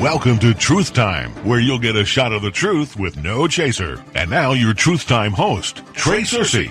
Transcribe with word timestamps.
Welcome 0.00 0.38
to 0.40 0.52
Truth 0.52 0.92
Time, 0.92 1.30
where 1.42 1.58
you'll 1.58 1.78
get 1.78 1.96
a 1.96 2.04
shot 2.04 2.30
of 2.30 2.42
the 2.42 2.50
truth 2.50 2.98
with 2.98 3.16
no 3.16 3.48
chaser. 3.48 4.04
And 4.14 4.30
now 4.30 4.52
your 4.52 4.74
Truth 4.74 5.06
Time 5.06 5.32
host, 5.32 5.80
Trey 5.94 6.20
Searcy. 6.20 6.70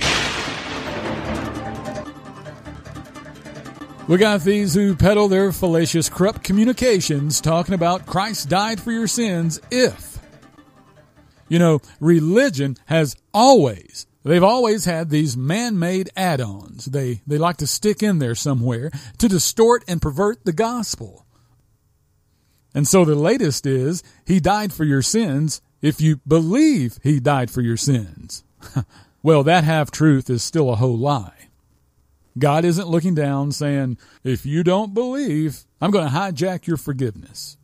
We 4.08 4.18
got 4.18 4.42
these 4.42 4.76
who 4.76 4.96
peddle 4.96 5.28
their 5.28 5.52
fallacious, 5.52 6.08
corrupt 6.08 6.44
communications 6.44 7.42
talking 7.42 7.74
about 7.74 8.06
Christ 8.06 8.48
died 8.48 8.80
for 8.80 8.92
your 8.92 9.08
sins 9.08 9.60
if. 9.72 10.20
You 11.50 11.58
know, 11.58 11.80
religion 12.00 12.78
has 12.86 13.16
always, 13.34 14.06
they've 14.24 14.44
always 14.44 14.86
had 14.86 15.10
these 15.10 15.36
man-made 15.36 16.12
add-ons. 16.16 16.86
They, 16.86 17.22
they 17.26 17.40
like 17.40 17.58
to 17.58 17.66
stick 17.68 18.04
in 18.04 18.20
there 18.20 18.36
somewhere 18.36 18.92
to 19.18 19.28
distort 19.28 19.84
and 19.88 20.00
pervert 20.00 20.46
the 20.46 20.54
gospel. 20.54 21.25
And 22.76 22.86
so 22.86 23.06
the 23.06 23.16
latest 23.16 23.66
is, 23.66 24.04
he 24.28 24.42
died 24.42 24.74
for 24.74 24.84
your 24.84 25.02
sins 25.02 25.62
if 25.82 26.02
you 26.02 26.18
believe 26.28 27.00
he 27.02 27.22
died 27.22 27.50
for 27.50 27.62
your 27.62 27.78
sins. 27.78 28.44
well, 29.24 29.44
that 29.44 29.64
half 29.64 29.90
truth 29.90 30.30
is 30.30 30.44
still 30.44 30.70
a 30.70 30.76
whole 30.76 30.98
lie. 30.98 31.48
God 32.38 32.66
isn't 32.66 32.90
looking 32.90 33.16
down 33.16 33.54
saying, 33.54 33.98
if 34.26 34.46
you 34.46 34.62
don't 34.62 34.94
believe, 34.94 35.64
I'm 35.80 35.90
going 35.90 36.06
to 36.06 36.14
hijack 36.14 36.68
your 36.68 36.76
forgiveness. 36.76 37.56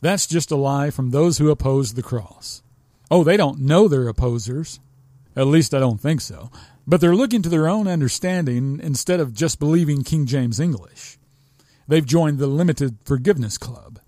That's 0.00 0.26
just 0.26 0.50
a 0.50 0.56
lie 0.56 0.88
from 0.90 1.10
those 1.10 1.36
who 1.36 1.50
oppose 1.50 1.94
the 1.94 2.02
cross. 2.02 2.62
Oh, 3.10 3.24
they 3.24 3.36
don't 3.36 3.60
know 3.60 3.88
they're 3.88 4.08
opposers. 4.08 4.80
At 5.36 5.48
least 5.48 5.74
I 5.74 5.80
don't 5.80 6.00
think 6.00 6.22
so. 6.22 6.50
But 6.86 7.02
they're 7.02 7.14
looking 7.14 7.42
to 7.42 7.50
their 7.50 7.68
own 7.68 7.88
understanding 7.88 8.80
instead 8.82 9.20
of 9.20 9.34
just 9.34 9.58
believing 9.58 10.02
King 10.02 10.24
James 10.24 10.60
English. 10.60 11.18
They've 11.86 12.04
joined 12.04 12.38
the 12.38 12.46
Limited 12.46 12.98
Forgiveness 13.04 13.58
Club. 13.58 14.00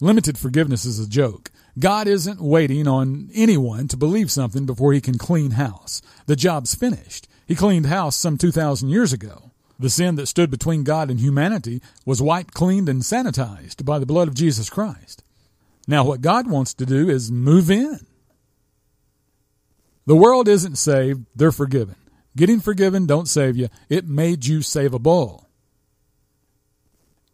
Limited 0.00 0.38
forgiveness 0.38 0.84
is 0.84 0.98
a 0.98 1.08
joke. 1.08 1.50
God 1.78 2.08
isn't 2.08 2.40
waiting 2.40 2.88
on 2.88 3.30
anyone 3.34 3.86
to 3.88 3.96
believe 3.96 4.30
something 4.30 4.66
before 4.66 4.92
he 4.92 5.00
can 5.00 5.18
clean 5.18 5.52
house. 5.52 6.02
The 6.26 6.36
job's 6.36 6.74
finished. 6.74 7.28
He 7.46 7.54
cleaned 7.54 7.86
house 7.86 8.16
some 8.16 8.38
2,000 8.38 8.88
years 8.88 9.12
ago. 9.12 9.50
The 9.78 9.90
sin 9.90 10.16
that 10.16 10.26
stood 10.26 10.50
between 10.50 10.84
God 10.84 11.10
and 11.10 11.20
humanity 11.20 11.80
was 12.04 12.20
wiped, 12.20 12.54
cleaned, 12.54 12.88
and 12.88 13.02
sanitized 13.02 13.84
by 13.84 13.98
the 13.98 14.06
blood 14.06 14.28
of 14.28 14.34
Jesus 14.34 14.68
Christ. 14.68 15.22
Now, 15.86 16.04
what 16.04 16.20
God 16.20 16.48
wants 16.48 16.74
to 16.74 16.86
do 16.86 17.08
is 17.08 17.30
move 17.30 17.70
in. 17.70 18.00
The 20.06 20.16
world 20.16 20.48
isn't 20.48 20.76
saved, 20.76 21.24
they're 21.34 21.52
forgiven. 21.52 21.96
Getting 22.36 22.60
forgiven 22.60 23.06
don't 23.06 23.28
save 23.28 23.56
you, 23.56 23.68
it 23.88 24.06
made 24.06 24.44
you 24.44 24.60
savable. 24.60 25.44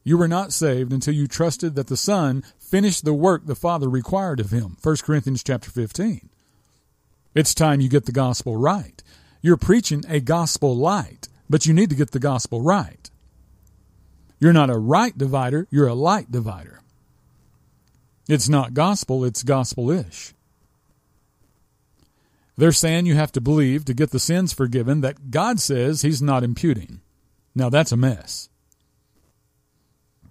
You 0.07 0.17
were 0.17 0.29
not 0.29 0.53
saved 0.53 0.93
until 0.93 1.15
you 1.15 1.27
trusted 1.27 1.75
that 1.75 1.89
the 1.89 1.97
Son 1.97 2.45
finished 2.61 3.05
the 3.05 3.13
work 3.13 3.45
the 3.45 3.57
Father 3.57 3.91
required 3.91 4.39
of 4.39 4.53
him. 4.53 4.77
1 4.81 4.99
Corinthians 4.99 5.43
chapter 5.43 5.69
15. 5.69 6.31
It's 7.35 7.53
time 7.53 7.81
you 7.81 7.89
get 7.89 8.07
the 8.07 8.13
gospel 8.13 8.57
right. 8.57 9.03
You're 9.43 9.57
preaching 9.57 10.05
a 10.09 10.21
gospel 10.21 10.77
light, 10.77 11.27
but 11.51 11.67
you 11.67 11.75
need 11.75 11.91
to 11.91 11.97
get 11.97 12.13
the 12.13 12.21
gospel 12.21 12.63
right. 12.63 13.11
You're 14.39 14.53
not 14.53 14.71
a 14.71 14.79
right 14.79 15.19
divider, 15.19 15.67
you're 15.73 15.89
a 15.89 15.95
light 15.95 16.31
divider. 16.31 16.83
It's 18.29 18.49
not 18.49 18.75
gospel, 18.75 19.25
it's 19.25 19.43
gospel 19.43 19.91
ish. 19.91 20.35
They're 22.57 22.71
saying 22.71 23.07
you 23.07 23.17
have 23.17 23.33
to 23.33 23.41
believe 23.41 23.85
to 23.87 23.93
get 23.93 24.13
the 24.13 24.21
sins 24.21 24.53
forgiven 24.53 25.01
that 25.01 25.33
God 25.33 25.59
says 25.59 26.03
He's 26.03 26.23
not 26.23 26.45
imputing. 26.45 27.01
Now 27.57 27.71
that's 27.71 27.91
a 27.91 27.97
mess. 27.97 28.51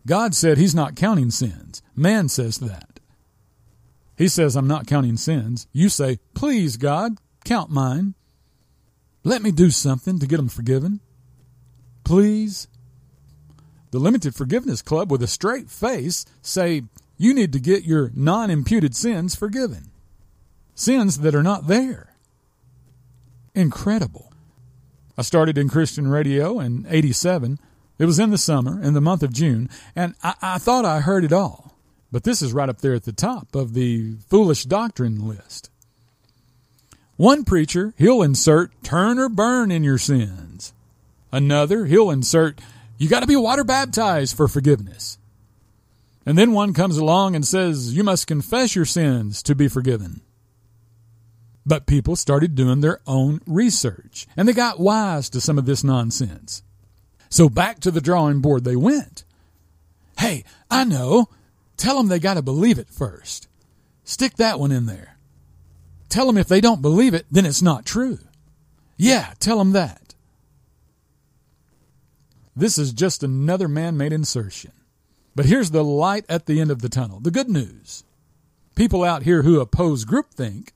God 0.07 0.35
said 0.35 0.57
He's 0.57 0.75
not 0.75 0.95
counting 0.95 1.31
sins. 1.31 1.81
Man 1.95 2.29
says 2.29 2.57
that. 2.59 2.99
He 4.17 4.27
says, 4.27 4.55
I'm 4.55 4.67
not 4.67 4.87
counting 4.87 5.17
sins. 5.17 5.67
You 5.73 5.89
say, 5.89 6.19
Please, 6.33 6.77
God, 6.77 7.17
count 7.43 7.69
mine. 7.69 8.13
Let 9.23 9.41
me 9.41 9.51
do 9.51 9.71
something 9.71 10.19
to 10.19 10.27
get 10.27 10.37
them 10.37 10.49
forgiven. 10.49 10.99
Please. 12.03 12.67
The 13.91 13.99
Limited 13.99 14.35
Forgiveness 14.35 14.81
Club, 14.81 15.11
with 15.11 15.23
a 15.23 15.27
straight 15.27 15.69
face, 15.69 16.25
say 16.41 16.83
you 17.17 17.33
need 17.33 17.53
to 17.53 17.59
get 17.59 17.83
your 17.83 18.11
non 18.13 18.49
imputed 18.49 18.95
sins 18.95 19.35
forgiven. 19.35 19.91
Sins 20.75 21.19
that 21.19 21.35
are 21.35 21.43
not 21.43 21.67
there. 21.67 22.15
Incredible. 23.53 24.33
I 25.17 25.21
started 25.21 25.57
in 25.57 25.69
Christian 25.69 26.09
radio 26.09 26.59
in 26.59 26.85
87. 26.89 27.57
It 27.97 28.05
was 28.05 28.19
in 28.19 28.31
the 28.31 28.37
summer, 28.37 28.81
in 28.81 28.93
the 28.93 29.01
month 29.01 29.23
of 29.23 29.33
June, 29.33 29.69
and 29.95 30.15
I, 30.23 30.35
I 30.41 30.57
thought 30.57 30.85
I 30.85 30.99
heard 30.99 31.23
it 31.23 31.33
all. 31.33 31.77
But 32.11 32.23
this 32.23 32.41
is 32.41 32.53
right 32.53 32.69
up 32.69 32.81
there 32.81 32.93
at 32.93 33.03
the 33.03 33.11
top 33.11 33.55
of 33.55 33.73
the 33.73 34.15
foolish 34.29 34.63
doctrine 34.63 35.27
list. 35.27 35.69
One 37.17 37.45
preacher, 37.45 37.93
he'll 37.97 38.21
insert 38.21 38.71
turn 38.83 39.17
or 39.19 39.29
burn 39.29 39.71
in 39.71 39.83
your 39.83 39.97
sins. 39.97 40.73
Another, 41.31 41.85
he'll 41.85 42.11
insert 42.11 42.59
you 42.97 43.09
got 43.09 43.21
to 43.21 43.27
be 43.27 43.35
water 43.35 43.63
baptized 43.63 44.35
for 44.37 44.47
forgiveness. 44.47 45.17
And 46.25 46.37
then 46.37 46.53
one 46.53 46.73
comes 46.73 46.97
along 46.97 47.35
and 47.35 47.45
says 47.45 47.93
you 47.93 48.03
must 48.03 48.27
confess 48.27 48.75
your 48.75 48.85
sins 48.85 49.43
to 49.43 49.55
be 49.55 49.67
forgiven. 49.67 50.21
But 51.65 51.87
people 51.87 52.15
started 52.15 52.55
doing 52.55 52.81
their 52.81 53.01
own 53.05 53.41
research 53.45 54.27
and 54.37 54.47
they 54.47 54.53
got 54.53 54.79
wise 54.79 55.29
to 55.31 55.41
some 55.41 55.57
of 55.57 55.65
this 55.65 55.83
nonsense. 55.83 56.63
So 57.35 57.49
back 57.49 57.81
to 57.81 57.91
the 57.91 57.99
drawing 57.99 58.39
board 58.39 58.63
they 58.63 58.77
went. 58.77 59.25
Hey, 60.17 60.45
I 60.71 60.85
know. 60.85 61.27
Tell 61.75 61.97
them 61.97 62.07
they 62.07 62.17
got 62.17 62.35
to 62.35 62.41
believe 62.41 62.79
it 62.79 62.89
first. 62.89 63.49
Stick 64.05 64.37
that 64.37 64.57
one 64.57 64.71
in 64.71 64.85
there. 64.85 65.17
Tell 66.07 66.27
them 66.27 66.37
if 66.37 66.47
they 66.47 66.61
don't 66.61 66.81
believe 66.81 67.13
it, 67.13 67.25
then 67.29 67.45
it's 67.45 67.61
not 67.61 67.85
true. 67.85 68.19
Yeah, 68.95 69.33
tell 69.37 69.57
them 69.57 69.73
that. 69.73 70.15
This 72.55 72.77
is 72.77 72.93
just 72.93 73.21
another 73.21 73.67
man 73.67 73.97
made 73.97 74.13
insertion. 74.13 74.71
But 75.35 75.45
here's 75.45 75.71
the 75.71 75.83
light 75.83 76.23
at 76.29 76.45
the 76.45 76.61
end 76.61 76.71
of 76.71 76.81
the 76.81 76.87
tunnel 76.87 77.19
the 77.19 77.31
good 77.31 77.49
news. 77.49 78.05
People 78.77 79.03
out 79.03 79.23
here 79.23 79.41
who 79.41 79.59
oppose 79.59 80.05
groupthink 80.05 80.69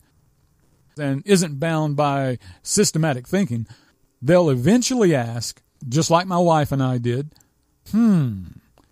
and 1.00 1.24
isn't 1.26 1.58
bound 1.58 1.96
by 1.96 2.38
systematic 2.64 3.30
thinking, 3.30 3.66
they'll 4.22 4.50
eventually 4.50 5.16
ask, 5.16 5.62
just 5.88 6.12
like 6.12 6.28
my 6.28 6.38
wife 6.38 6.72
and 6.72 6.84
I 6.84 6.98
did, 6.98 7.34
hmm, 7.92 8.44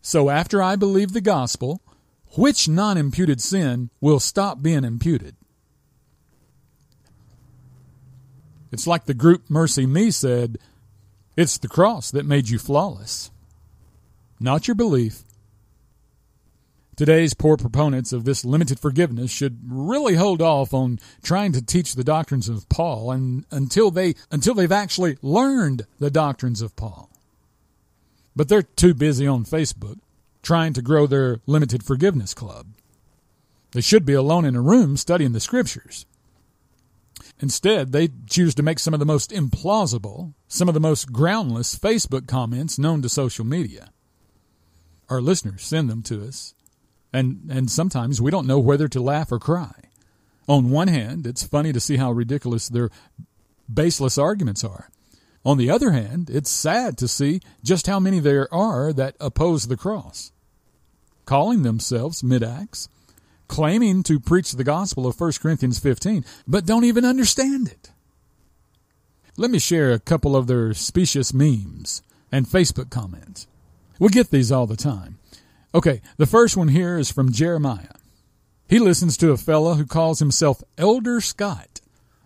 so 0.02 0.30
after 0.30 0.62
I 0.62 0.76
believe 0.76 1.12
the 1.12 1.22
gospel, 1.22 1.82
which 2.38 2.70
non 2.70 2.98
imputed 2.98 3.42
sin 3.42 3.90
will 4.00 4.20
stop 4.20 4.62
being 4.62 4.84
imputed? 4.84 5.36
It's 8.72 8.88
like 8.88 9.06
the 9.06 9.14
group 9.14 9.48
MercyMe 9.48 10.14
said, 10.14 10.58
it's 11.36 11.58
the 11.58 11.68
cross 11.68 12.12
that 12.12 12.26
made 12.26 12.50
you 12.50 12.60
flawless, 12.60 13.32
not 14.40 14.68
your 14.68 14.76
belief. 14.76 15.24
Today's 16.98 17.36
poor 17.36 17.58
proponents 17.58 18.12
of 18.12 18.26
this 18.26 18.44
limited 18.44 18.80
forgiveness 18.80 19.30
should 19.30 19.60
really 19.70 20.16
hold 20.16 20.42
off 20.42 20.74
on 20.74 20.98
trying 21.22 21.52
to 21.52 21.64
teach 21.64 21.94
the 21.94 22.04
doctrines 22.04 22.50
of 22.50 22.68
Paul 22.70 23.12
and 23.12 23.46
until 23.52 23.92
they 23.92 24.16
until 24.32 24.56
they've 24.56 24.72
actually 24.72 25.20
learned 25.22 25.86
the 26.00 26.10
doctrines 26.10 26.60
of 26.60 26.76
Paul. 26.76 27.12
But 28.36 28.50
they're 28.50 28.64
too 28.64 28.96
busy 28.96 29.28
on 29.28 29.46
Facebook 29.46 30.00
trying 30.42 30.74
to 30.74 30.82
grow 30.82 31.06
their 31.06 31.40
limited 31.46 31.84
forgiveness 31.84 32.34
club. 32.34 32.66
They 33.74 33.82
should 33.82 34.04
be 34.04 34.14
alone 34.14 34.46
in 34.46 34.56
a 34.56 34.62
room 34.62 34.98
studying 34.98 35.34
the 35.34 35.40
scriptures. 35.40 36.08
Instead, 37.40 37.92
they 37.92 38.10
choose 38.28 38.56
to 38.56 38.64
make 38.64 38.80
some 38.80 38.96
of 38.96 39.00
the 39.00 39.06
most 39.06 39.30
implausible, 39.30 40.34
some 40.48 40.68
of 40.68 40.74
the 40.74 40.80
most 40.80 41.14
groundless 41.14 41.78
Facebook 41.78 42.28
comments 42.28 42.80
known 42.80 43.04
to 43.04 43.10
social 43.10 43.46
media. 43.46 43.92
Our 45.10 45.22
listeners 45.22 45.64
send 45.64 45.92
them 45.92 46.02
to 46.04 46.28
us, 46.28 46.56
and, 47.18 47.50
and 47.50 47.72
sometimes 47.72 48.22
we 48.22 48.30
don't 48.30 48.46
know 48.46 48.60
whether 48.60 48.88
to 48.88 49.02
laugh 49.02 49.32
or 49.32 49.40
cry. 49.40 49.74
On 50.48 50.70
one 50.70 50.88
hand, 50.88 51.26
it's 51.26 51.44
funny 51.44 51.74
to 51.74 51.80
see 51.80 51.98
how 51.98 52.12
ridiculous 52.12 52.70
their 52.70 52.90
baseless 53.72 54.18
arguments 54.20 54.64
are. 54.64 54.90
On 55.44 55.58
the 55.58 55.70
other 55.70 55.92
hand, 55.92 56.30
it's 56.30 56.50
sad 56.50 56.96
to 57.00 57.08
see 57.08 57.42
just 57.64 57.88
how 57.88 58.00
many 58.00 58.20
there 58.20 58.54
are 58.54 58.94
that 58.94 59.16
oppose 59.20 59.68
the 59.68 59.78
cross. 59.78 60.32
Calling 61.26 61.64
themselves 61.64 62.24
mid 62.24 62.44
acts, 62.44 62.88
claiming 63.48 64.04
to 64.04 64.20
preach 64.20 64.52
the 64.52 64.64
gospel 64.64 65.08
of 65.08 65.20
1 65.20 65.34
Corinthians 65.42 65.80
15, 65.80 66.24
but 66.48 66.66
don't 66.66 66.86
even 66.86 67.04
understand 67.04 67.68
it. 67.68 67.90
Let 69.38 69.50
me 69.50 69.60
share 69.60 69.92
a 69.92 70.00
couple 70.00 70.36
of 70.36 70.48
their 70.48 70.74
specious 70.74 71.34
memes 71.34 72.04
and 72.32 72.46
Facebook 72.46 72.92
comments. 72.92 73.48
We 74.00 74.10
get 74.10 74.30
these 74.30 74.52
all 74.52 74.68
the 74.68 74.78
time. 74.78 75.17
Okay, 75.78 76.02
the 76.18 76.26
first 76.26 76.58
one 76.58 76.70
here 76.70 76.98
is 76.98 77.12
from 77.12 77.32
Jeremiah. 77.32 77.94
He 78.68 78.80
listens 78.80 79.16
to 79.18 79.30
a 79.30 79.38
fellow 79.38 79.76
who 79.76 79.86
calls 79.86 80.18
himself 80.18 80.64
Elder 80.76 81.22
Scott. 81.22 81.82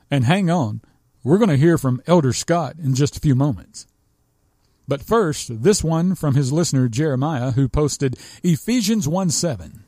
And 0.09 0.23
hang 0.23 0.49
on, 0.49 0.79
we're 1.21 1.37
going 1.37 1.49
to 1.49 1.57
hear 1.57 1.77
from 1.77 2.01
Elder 2.07 2.31
Scott 2.31 2.77
in 2.81 2.95
just 2.95 3.17
a 3.17 3.19
few 3.19 3.35
moments. 3.35 3.87
But 4.87 5.03
first, 5.03 5.63
this 5.63 5.83
one 5.83 6.15
from 6.15 6.35
his 6.35 6.53
listener 6.53 6.87
Jeremiah, 6.87 7.51
who 7.51 7.67
posted 7.67 8.15
Ephesians 8.41 9.05
1 9.05 9.31
7. 9.31 9.83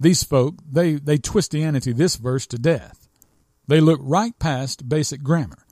These 0.00 0.24
folk, 0.24 0.56
they, 0.68 0.94
they 0.94 1.18
Twistianity 1.18 1.92
this 1.92 2.16
verse 2.16 2.48
to 2.48 2.58
death. 2.58 3.06
They 3.68 3.80
look 3.80 4.00
right 4.02 4.36
past 4.40 4.88
basic 4.88 5.22
grammar. 5.22 5.66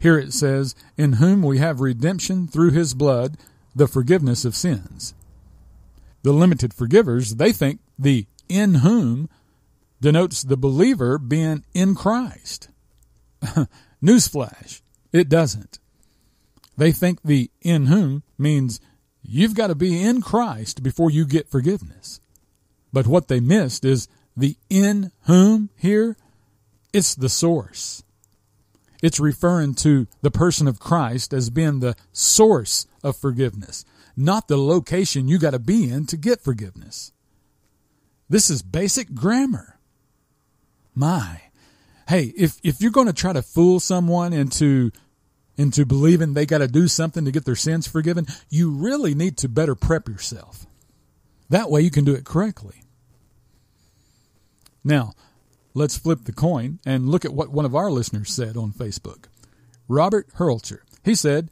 Here 0.00 0.18
it 0.18 0.32
says, 0.32 0.74
In 0.96 1.14
whom 1.14 1.42
we 1.42 1.58
have 1.58 1.82
redemption 1.82 2.48
through 2.48 2.70
his 2.70 2.94
blood, 2.94 3.36
the 3.74 3.86
forgiveness 3.86 4.46
of 4.46 4.56
sins. 4.56 5.12
The 6.22 6.32
limited 6.32 6.72
forgivers, 6.72 7.36
they 7.36 7.52
think 7.52 7.80
the 7.98 8.26
in 8.48 8.76
whom 8.76 9.28
denotes 10.00 10.42
the 10.42 10.56
believer 10.56 11.18
being 11.18 11.64
in 11.74 11.94
Christ. 11.94 12.68
Newsflash, 14.02 14.82
it 15.12 15.28
doesn't. 15.28 15.78
They 16.76 16.92
think 16.92 17.22
the 17.22 17.50
in 17.60 17.86
whom 17.86 18.22
means 18.38 18.80
you've 19.22 19.54
got 19.54 19.68
to 19.68 19.74
be 19.74 20.02
in 20.02 20.20
Christ 20.22 20.82
before 20.82 21.10
you 21.10 21.24
get 21.24 21.50
forgiveness. 21.50 22.20
But 22.92 23.06
what 23.06 23.28
they 23.28 23.40
missed 23.40 23.84
is 23.84 24.08
the 24.36 24.56
in 24.68 25.12
whom 25.22 25.70
here, 25.76 26.16
it's 26.92 27.14
the 27.14 27.28
source. 27.28 28.02
It's 29.02 29.18
referring 29.20 29.74
to 29.76 30.06
the 30.20 30.30
person 30.30 30.68
of 30.68 30.78
Christ 30.78 31.32
as 31.32 31.50
being 31.50 31.80
the 31.80 31.96
source 32.12 32.86
of 33.02 33.16
forgiveness, 33.16 33.84
not 34.16 34.48
the 34.48 34.56
location 34.56 35.28
you 35.28 35.38
got 35.38 35.50
to 35.50 35.58
be 35.58 35.90
in 35.90 36.06
to 36.06 36.16
get 36.16 36.40
forgiveness. 36.40 37.12
This 38.28 38.50
is 38.50 38.62
basic 38.62 39.14
grammar. 39.14 39.78
My. 40.94 41.42
Hey, 42.08 42.32
if, 42.36 42.58
if 42.62 42.80
you're 42.80 42.90
going 42.90 43.06
to 43.06 43.12
try 43.12 43.32
to 43.32 43.42
fool 43.42 43.80
someone 43.80 44.32
into 44.32 44.90
into 45.56 45.84
believing 45.84 46.32
they 46.32 46.46
got 46.46 46.58
to 46.58 46.66
do 46.66 46.88
something 46.88 47.26
to 47.26 47.30
get 47.30 47.44
their 47.44 47.54
sins 47.54 47.86
forgiven, 47.86 48.26
you 48.48 48.70
really 48.70 49.14
need 49.14 49.36
to 49.36 49.48
better 49.48 49.74
prep 49.74 50.08
yourself. 50.08 50.66
That 51.50 51.70
way 51.70 51.82
you 51.82 51.90
can 51.90 52.04
do 52.04 52.14
it 52.14 52.24
correctly. 52.24 52.84
Now, 54.82 55.12
let's 55.74 55.98
flip 55.98 56.24
the 56.24 56.32
coin 56.32 56.78
and 56.86 57.08
look 57.08 57.24
at 57.24 57.34
what 57.34 57.50
one 57.50 57.66
of 57.66 57.74
our 57.74 57.90
listeners 57.90 58.32
said 58.32 58.56
on 58.56 58.72
Facebook. 58.72 59.26
Robert 59.88 60.28
Hurlcher. 60.36 60.80
He 61.04 61.14
said, 61.14 61.50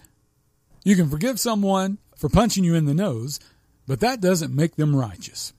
You 0.84 0.96
can 0.96 1.10
forgive 1.10 1.38
someone 1.38 1.98
for 2.20 2.28
punching 2.28 2.64
you 2.64 2.74
in 2.74 2.84
the 2.84 2.92
nose, 2.92 3.40
but 3.86 4.00
that 4.00 4.20
doesn't 4.20 4.54
make 4.54 4.76
them 4.76 4.94
righteous. 4.94 5.54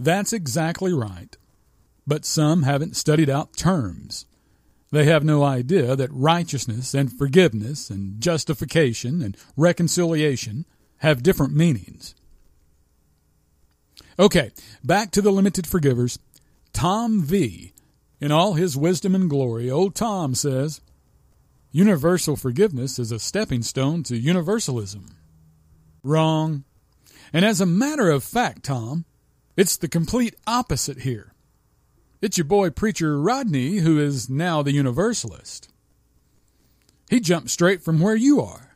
That's 0.00 0.32
exactly 0.32 0.92
right. 0.92 1.36
But 2.08 2.24
some 2.24 2.64
haven't 2.64 2.96
studied 2.96 3.30
out 3.30 3.56
terms. 3.56 4.26
They 4.90 5.04
have 5.04 5.22
no 5.24 5.44
idea 5.44 5.94
that 5.94 6.12
righteousness 6.12 6.92
and 6.92 7.12
forgiveness 7.12 7.88
and 7.88 8.20
justification 8.20 9.22
and 9.22 9.36
reconciliation 9.56 10.66
have 10.98 11.22
different 11.22 11.54
meanings. 11.54 12.16
Okay, 14.18 14.50
back 14.82 15.12
to 15.12 15.22
the 15.22 15.30
limited 15.30 15.68
forgivers. 15.68 16.18
Tom 16.72 17.22
V. 17.22 17.72
In 18.20 18.32
all 18.32 18.54
his 18.54 18.76
wisdom 18.76 19.14
and 19.14 19.30
glory, 19.30 19.70
old 19.70 19.94
Tom 19.94 20.34
says, 20.34 20.80
Universal 21.76 22.36
forgiveness 22.36 22.98
is 22.98 23.12
a 23.12 23.18
stepping 23.18 23.60
stone 23.60 24.02
to 24.02 24.16
universalism. 24.16 25.14
Wrong. 26.02 26.64
And 27.34 27.44
as 27.44 27.60
a 27.60 27.66
matter 27.66 28.08
of 28.08 28.24
fact, 28.24 28.62
Tom, 28.62 29.04
it's 29.58 29.76
the 29.76 29.86
complete 29.86 30.34
opposite 30.46 31.00
here. 31.00 31.34
It's 32.22 32.38
your 32.38 32.46
boy 32.46 32.70
Preacher 32.70 33.20
Rodney 33.20 33.80
who 33.80 34.00
is 34.00 34.30
now 34.30 34.62
the 34.62 34.72
Universalist. 34.72 35.68
He 37.10 37.20
jumped 37.20 37.50
straight 37.50 37.82
from 37.82 38.00
where 38.00 38.16
you 38.16 38.40
are. 38.40 38.74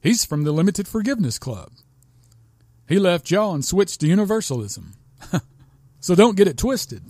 He's 0.00 0.24
from 0.24 0.44
the 0.44 0.52
Limited 0.52 0.86
Forgiveness 0.86 1.40
Club. 1.40 1.72
He 2.88 3.00
left 3.00 3.32
y'all 3.32 3.52
and 3.52 3.64
switched 3.64 3.98
to 4.02 4.06
universalism. 4.06 4.94
so 5.98 6.14
don't 6.14 6.36
get 6.36 6.46
it 6.46 6.56
twisted. 6.56 7.02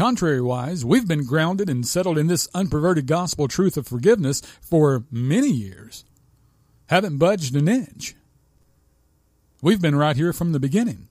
Contrariwise, 0.00 0.82
we've 0.82 1.06
been 1.06 1.26
grounded 1.26 1.68
and 1.68 1.86
settled 1.86 2.16
in 2.16 2.26
this 2.26 2.48
unperverted 2.54 3.06
gospel 3.06 3.46
truth 3.46 3.76
of 3.76 3.86
forgiveness 3.86 4.40
for 4.62 5.04
many 5.10 5.50
years. 5.50 6.06
Haven't 6.86 7.18
budged 7.18 7.54
an 7.54 7.68
inch. 7.68 8.14
We've 9.60 9.82
been 9.82 9.94
right 9.94 10.16
here 10.16 10.32
from 10.32 10.52
the 10.52 10.58
beginning. 10.58 11.08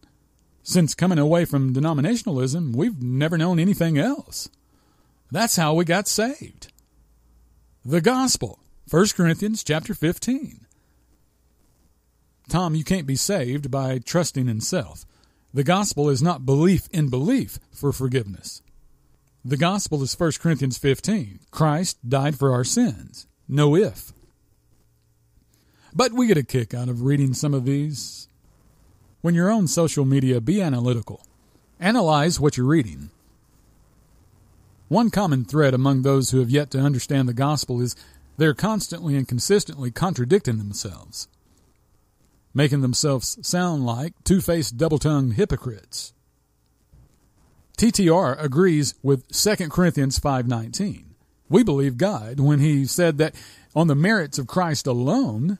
Since 0.63 0.95
coming 0.95 1.19
away 1.19 1.45
from 1.45 1.71
denominationalism, 1.71 2.75
we've 2.75 2.99
never 2.99 3.37
known 3.37 3.59
anything 3.59 3.99
else. 3.99 4.49
That's 5.29 5.57
how 5.57 5.75
we 5.75 5.85
got 5.85 6.07
saved. 6.07 6.73
The 7.85 8.01
gospel, 8.01 8.57
1 8.89 9.09
Corinthians 9.15 9.63
chapter 9.63 9.93
15. 9.93 10.65
Tom, 12.49 12.73
you 12.73 12.83
can't 12.83 13.05
be 13.05 13.15
saved 13.15 13.69
by 13.69 13.99
trusting 13.99 14.49
in 14.49 14.61
self. 14.61 15.05
The 15.53 15.63
gospel 15.63 16.09
is 16.09 16.23
not 16.23 16.43
belief 16.43 16.87
in 16.91 17.11
belief 17.11 17.59
for 17.71 17.91
forgiveness. 17.91 18.63
The 19.43 19.57
gospel 19.57 20.03
is 20.03 20.19
1 20.19 20.33
Corinthians 20.39 20.77
15. 20.77 21.39
Christ 21.51 21.97
died 22.07 22.37
for 22.37 22.53
our 22.53 22.63
sins. 22.63 23.27
No 23.47 23.75
if. 23.75 24.13
But 25.93 26.13
we 26.13 26.27
get 26.27 26.37
a 26.37 26.43
kick 26.43 26.73
out 26.73 26.89
of 26.89 27.03
reading 27.03 27.33
some 27.33 27.53
of 27.53 27.65
these. 27.65 28.27
When 29.21 29.35
you're 29.35 29.51
on 29.51 29.67
social 29.67 30.05
media, 30.05 30.41
be 30.41 30.61
analytical. 30.61 31.25
Analyze 31.79 32.39
what 32.39 32.57
you're 32.57 32.65
reading. 32.65 33.09
One 34.87 35.09
common 35.09 35.45
thread 35.45 35.73
among 35.73 36.01
those 36.01 36.31
who 36.31 36.39
have 36.39 36.49
yet 36.49 36.71
to 36.71 36.79
understand 36.79 37.27
the 37.27 37.33
gospel 37.33 37.81
is 37.81 37.95
they're 38.37 38.53
constantly 38.53 39.15
and 39.15 39.27
consistently 39.27 39.91
contradicting 39.91 40.57
themselves 40.57 41.27
making 42.53 42.81
themselves 42.81 43.37
sound 43.45 43.85
like 43.85 44.13
two 44.23 44.41
faced, 44.41 44.77
double 44.77 44.99
tongued 44.99 45.33
hypocrites. 45.33 46.13
TTR 47.79 48.35
agrees 48.43 48.93
with 49.01 49.23
2 49.31 49.69
Corinthians 49.71 50.19
5:19. 50.19 51.15
We 51.47 51.63
believe 51.63 51.95
God 51.95 52.41
when 52.41 52.59
he 52.59 52.85
said 52.85 53.17
that 53.19 53.33
on 53.73 53.87
the 53.87 53.95
merits 53.95 54.37
of 54.37 54.47
Christ 54.47 54.85
alone, 54.85 55.59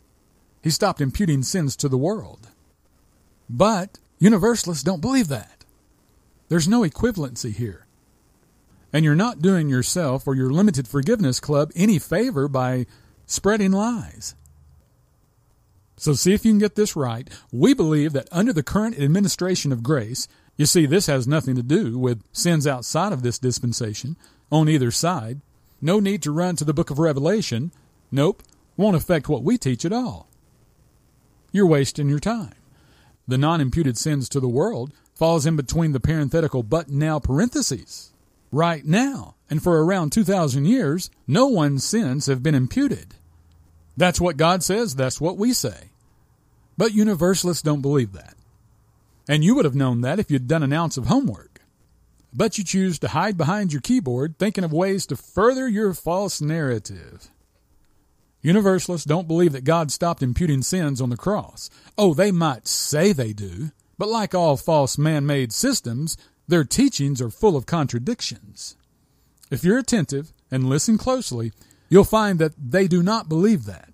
he 0.62 0.70
stopped 0.70 1.00
imputing 1.00 1.44
sins 1.44 1.78
to 1.78 1.88
the 1.88 1.98
world. 1.98 2.50
But 3.50 4.00
universalists 4.20 4.84
don't 4.84 5.00
believe 5.00 5.30
that. 5.30 5.64
There's 6.50 6.68
no 6.68 6.82
equivalency 6.82 7.54
here. 7.54 7.86
And 8.92 9.06
you're 9.06 9.16
not 9.16 9.42
doing 9.42 9.70
yourself 9.70 10.28
or 10.28 10.36
your 10.36 10.50
limited 10.50 10.90
forgiveness 10.90 11.40
club 11.40 11.72
any 11.74 12.00
favor 12.00 12.50
by 12.50 12.86
spreading 13.28 13.72
lies. 13.72 14.36
So 15.96 16.12
see 16.14 16.34
if 16.34 16.44
you 16.44 16.52
can 16.52 16.60
get 16.60 16.76
this 16.76 16.98
right. 16.98 17.30
We 17.54 17.74
believe 17.74 18.12
that 18.12 18.28
under 18.30 18.52
the 18.52 18.64
current 18.64 19.00
administration 19.00 19.72
of 19.72 19.84
grace, 19.84 20.28
you 20.60 20.66
see, 20.66 20.86
this 20.86 21.08
has 21.08 21.26
nothing 21.26 21.56
to 21.56 21.64
do 21.64 21.98
with 21.98 22.22
sins 22.34 22.68
outside 22.68 23.14
of 23.14 23.24
this 23.24 23.40
dispensation 23.40 24.18
on 24.52 24.68
either 24.68 24.92
side. 24.92 25.40
No 25.80 26.02
need 26.02 26.22
to 26.24 26.34
run 26.34 26.58
to 26.58 26.66
the 26.66 26.74
book 26.74 26.90
of 26.90 27.00
Revelation. 27.00 27.72
Nope, 28.12 28.44
won't 28.76 28.98
affect 28.98 29.30
what 29.30 29.42
we 29.42 29.58
teach 29.58 29.86
at 29.86 29.94
all. 29.94 30.28
You're 31.54 31.66
wasting 31.66 32.10
your 32.10 32.20
time. 32.20 32.56
The 33.26 33.38
non 33.38 33.62
imputed 33.62 33.98
sins 33.98 34.28
to 34.30 34.42
the 34.42 34.50
world 34.50 34.92
falls 35.16 35.46
in 35.46 35.56
between 35.56 35.94
the 35.94 36.02
parenthetical 36.02 36.64
but 36.64 36.90
now 36.90 37.20
parentheses. 37.20 38.12
Right 38.52 38.84
now, 38.84 39.36
and 39.50 39.64
for 39.64 39.82
around 39.82 40.12
2,000 40.12 40.66
years, 40.66 41.10
no 41.26 41.48
one's 41.48 41.86
sins 41.86 42.26
have 42.26 42.44
been 42.44 42.54
imputed. 42.54 43.16
That's 43.96 44.20
what 44.20 44.36
God 44.36 44.62
says, 44.62 44.94
that's 44.94 45.22
what 45.22 45.38
we 45.38 45.54
say. 45.54 45.92
But 46.78 46.94
universalists 46.94 47.64
don't 47.64 47.82
believe 47.82 48.12
that. 48.12 48.36
And 49.30 49.44
you 49.44 49.54
would 49.54 49.66
have 49.66 49.76
known 49.76 50.02
that 50.02 50.18
if 50.18 50.32
you'd 50.32 50.48
done 50.48 50.64
an 50.64 50.74
ounce 50.74 50.98
of 50.98 51.06
homework. 51.06 51.62
But 52.34 52.58
you 52.58 52.64
choose 52.64 52.98
to 53.00 53.10
hide 53.10 53.38
behind 53.38 53.72
your 53.72 53.82
keyboard 53.82 54.40
thinking 54.40 54.64
of 54.64 54.74
ways 54.74 55.06
to 55.06 55.16
further 55.16 55.68
your 55.68 55.94
false 55.94 56.42
narrative. 56.42 57.30
Universalists 58.42 59.06
don't 59.06 59.28
believe 59.28 59.52
that 59.52 59.64
God 59.64 59.92
stopped 59.92 60.24
imputing 60.24 60.64
sins 60.64 61.00
on 61.00 61.12
the 61.12 61.18
cross. 61.18 61.70
Oh, 61.96 62.16
they 62.16 62.32
might 62.32 62.68
say 62.68 63.14
they 63.14 63.32
do, 63.32 63.70
but 64.00 64.10
like 64.10 64.34
all 64.34 64.58
false 64.58 64.98
man 64.98 65.28
made 65.28 65.54
systems, 65.54 66.18
their 66.48 66.64
teachings 66.64 67.22
are 67.22 67.30
full 67.30 67.56
of 67.56 67.68
contradictions. 67.68 68.78
If 69.52 69.64
you're 69.64 69.78
attentive 69.78 70.34
and 70.50 70.70
listen 70.70 70.98
closely, 70.98 71.52
you'll 71.88 72.04
find 72.04 72.40
that 72.40 72.54
they 72.58 72.88
do 72.88 73.04
not 73.04 73.30
believe 73.30 73.66
that. 73.66 73.89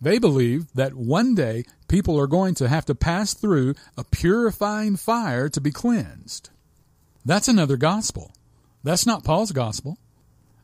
They 0.00 0.18
believe 0.18 0.72
that 0.74 0.94
one 0.94 1.34
day 1.34 1.64
people 1.88 2.18
are 2.18 2.26
going 2.26 2.54
to 2.56 2.68
have 2.68 2.84
to 2.86 2.94
pass 2.94 3.34
through 3.34 3.74
a 3.96 4.04
purifying 4.04 4.96
fire 4.96 5.48
to 5.48 5.60
be 5.60 5.70
cleansed. 5.70 6.50
That's 7.24 7.48
another 7.48 7.76
gospel. 7.76 8.32
That's 8.82 9.06
not 9.06 9.24
Paul's 9.24 9.52
gospel. 9.52 9.98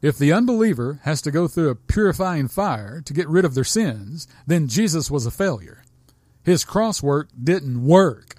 If 0.02 0.18
the 0.18 0.32
unbeliever 0.32 1.00
has 1.04 1.20
to 1.22 1.30
go 1.30 1.46
through 1.46 1.70
a 1.70 1.74
purifying 1.74 2.48
fire 2.48 3.00
to 3.02 3.12
get 3.12 3.28
rid 3.28 3.44
of 3.44 3.54
their 3.54 3.64
sins, 3.64 4.26
then 4.46 4.68
Jesus 4.68 5.10
was 5.10 5.26
a 5.26 5.30
failure. 5.30 5.82
His 6.42 6.64
cross 6.64 7.02
work 7.02 7.28
didn't 7.42 7.84
work. 7.84 8.36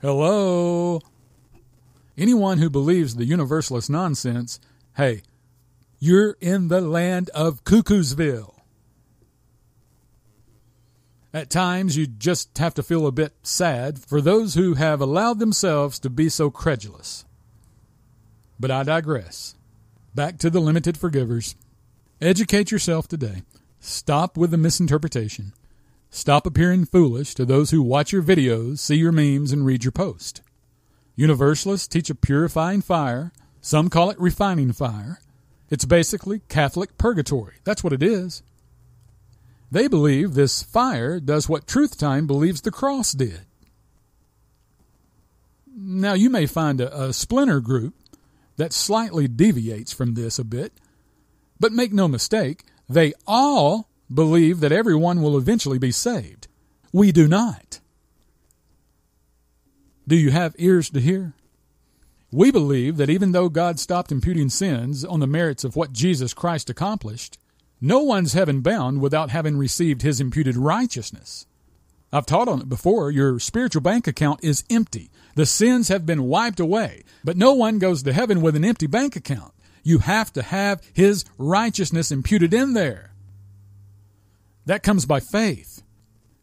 Hello? 0.00 1.00
Anyone 2.18 2.58
who 2.58 2.68
believes 2.68 3.14
the 3.14 3.24
universalist 3.24 3.88
nonsense, 3.88 4.58
hey, 4.96 5.22
you're 6.00 6.36
in 6.40 6.68
the 6.68 6.80
land 6.80 7.30
of 7.30 7.62
Cuckoosville. 7.64 8.51
At 11.34 11.48
times, 11.48 11.96
you 11.96 12.06
just 12.06 12.58
have 12.58 12.74
to 12.74 12.82
feel 12.82 13.06
a 13.06 13.12
bit 13.12 13.32
sad 13.42 13.98
for 13.98 14.20
those 14.20 14.54
who 14.54 14.74
have 14.74 15.00
allowed 15.00 15.38
themselves 15.38 15.98
to 16.00 16.10
be 16.10 16.28
so 16.28 16.50
credulous. 16.50 17.24
But 18.60 18.70
I 18.70 18.82
digress. 18.82 19.54
Back 20.14 20.38
to 20.38 20.50
the 20.50 20.60
limited 20.60 20.98
forgivers. 20.98 21.56
Educate 22.20 22.70
yourself 22.70 23.08
today. 23.08 23.42
Stop 23.80 24.36
with 24.36 24.50
the 24.50 24.58
misinterpretation. 24.58 25.54
Stop 26.10 26.46
appearing 26.46 26.84
foolish 26.84 27.34
to 27.34 27.46
those 27.46 27.70
who 27.70 27.82
watch 27.82 28.12
your 28.12 28.22
videos, 28.22 28.80
see 28.80 28.96
your 28.96 29.12
memes, 29.12 29.50
and 29.52 29.64
read 29.64 29.82
your 29.84 29.92
post. 29.92 30.42
Universalists 31.16 31.88
teach 31.88 32.10
a 32.10 32.14
purifying 32.14 32.82
fire. 32.82 33.32
Some 33.62 33.88
call 33.88 34.10
it 34.10 34.20
refining 34.20 34.72
fire. 34.72 35.20
It's 35.70 35.86
basically 35.86 36.42
Catholic 36.50 36.98
purgatory. 36.98 37.54
That's 37.64 37.82
what 37.82 37.94
it 37.94 38.02
is. 38.02 38.42
They 39.72 39.88
believe 39.88 40.34
this 40.34 40.62
fire 40.62 41.18
does 41.18 41.48
what 41.48 41.66
Truth 41.66 41.96
Time 41.96 42.26
believes 42.26 42.60
the 42.60 42.70
cross 42.70 43.12
did. 43.12 43.46
Now, 45.74 46.12
you 46.12 46.28
may 46.28 46.44
find 46.44 46.78
a, 46.78 47.04
a 47.04 47.12
splinter 47.14 47.58
group 47.60 47.94
that 48.58 48.74
slightly 48.74 49.28
deviates 49.28 49.90
from 49.90 50.12
this 50.12 50.38
a 50.38 50.44
bit, 50.44 50.74
but 51.58 51.72
make 51.72 51.90
no 51.90 52.06
mistake, 52.06 52.64
they 52.86 53.14
all 53.26 53.88
believe 54.12 54.60
that 54.60 54.72
everyone 54.72 55.22
will 55.22 55.38
eventually 55.38 55.78
be 55.78 55.90
saved. 55.90 56.48
We 56.92 57.10
do 57.10 57.26
not. 57.26 57.80
Do 60.06 60.16
you 60.16 60.32
have 60.32 60.54
ears 60.58 60.90
to 60.90 61.00
hear? 61.00 61.32
We 62.30 62.50
believe 62.50 62.98
that 62.98 63.08
even 63.08 63.32
though 63.32 63.48
God 63.48 63.80
stopped 63.80 64.12
imputing 64.12 64.50
sins 64.50 65.02
on 65.02 65.20
the 65.20 65.26
merits 65.26 65.64
of 65.64 65.76
what 65.76 65.94
Jesus 65.94 66.34
Christ 66.34 66.68
accomplished, 66.68 67.38
no 67.84 68.00
one's 68.00 68.32
heaven 68.32 68.60
bound 68.60 69.00
without 69.00 69.30
having 69.30 69.58
received 69.58 70.02
his 70.02 70.20
imputed 70.20 70.56
righteousness. 70.56 71.46
I've 72.12 72.26
taught 72.26 72.46
on 72.46 72.60
it 72.60 72.68
before. 72.68 73.10
Your 73.10 73.40
spiritual 73.40 73.82
bank 73.82 74.06
account 74.06 74.44
is 74.44 74.64
empty. 74.70 75.10
The 75.34 75.46
sins 75.46 75.88
have 75.88 76.06
been 76.06 76.24
wiped 76.24 76.60
away. 76.60 77.02
But 77.24 77.36
no 77.36 77.54
one 77.54 77.80
goes 77.80 78.04
to 78.04 78.12
heaven 78.12 78.40
with 78.40 78.54
an 78.54 78.64
empty 78.64 78.86
bank 78.86 79.16
account. 79.16 79.52
You 79.82 79.98
have 79.98 80.32
to 80.34 80.42
have 80.42 80.80
his 80.92 81.24
righteousness 81.38 82.12
imputed 82.12 82.54
in 82.54 82.74
there. 82.74 83.14
That 84.64 84.84
comes 84.84 85.04
by 85.04 85.18
faith. 85.18 85.82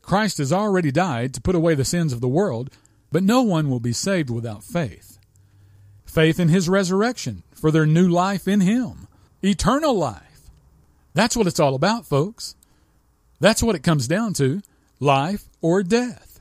Christ 0.01 0.39
has 0.39 0.51
already 0.51 0.91
died 0.91 1.33
to 1.35 1.41
put 1.41 1.55
away 1.55 1.73
the 1.73 1.85
sins 1.85 2.11
of 2.11 2.19
the 2.19 2.27
world, 2.27 2.75
but 3.13 3.23
no 3.23 3.43
one 3.43 3.69
will 3.69 3.79
be 3.79 3.93
saved 3.93 4.29
without 4.29 4.63
faith. 4.63 5.19
Faith 6.05 6.37
in 6.37 6.49
his 6.49 6.67
resurrection 6.67 7.43
for 7.53 7.71
their 7.71 7.85
new 7.85 8.09
life 8.09 8.45
in 8.45 8.59
him, 8.59 9.07
eternal 9.41 9.93
life. 9.93 10.28
That's 11.13 11.35
what 11.35 11.47
it's 11.47 11.59
all 11.59 11.75
about, 11.75 12.05
folks. 12.05 12.55
That's 13.39 13.63
what 13.63 13.75
it 13.75 13.83
comes 13.83 14.07
down 14.07 14.33
to 14.35 14.61
life 14.99 15.45
or 15.61 15.83
death. 15.83 16.39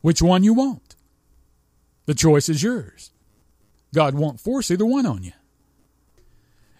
Which 0.00 0.22
one 0.22 0.44
you 0.44 0.54
want? 0.54 0.94
The 2.06 2.14
choice 2.14 2.48
is 2.48 2.62
yours. 2.62 3.10
God 3.92 4.14
won't 4.14 4.40
force 4.40 4.70
either 4.70 4.86
one 4.86 5.06
on 5.06 5.24
you. 5.24 5.32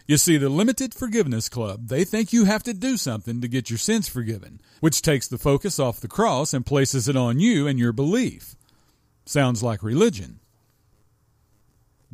You 0.06 0.18
see, 0.18 0.36
the 0.36 0.48
Limited 0.48 0.94
Forgiveness 0.94 1.48
Club, 1.48 1.88
they 1.88 2.04
think 2.04 2.32
you 2.32 2.44
have 2.44 2.62
to 2.62 2.72
do 2.72 2.96
something 2.96 3.40
to 3.40 3.48
get 3.48 3.70
your 3.70 3.78
sins 3.78 4.08
forgiven, 4.08 4.60
which 4.78 5.02
takes 5.02 5.26
the 5.26 5.38
focus 5.38 5.80
off 5.80 6.00
the 6.00 6.06
cross 6.06 6.54
and 6.54 6.64
places 6.64 7.08
it 7.08 7.16
on 7.16 7.40
you 7.40 7.66
and 7.66 7.76
your 7.76 7.92
belief. 7.92 8.54
Sounds 9.24 9.64
like 9.64 9.82
religion. 9.82 10.38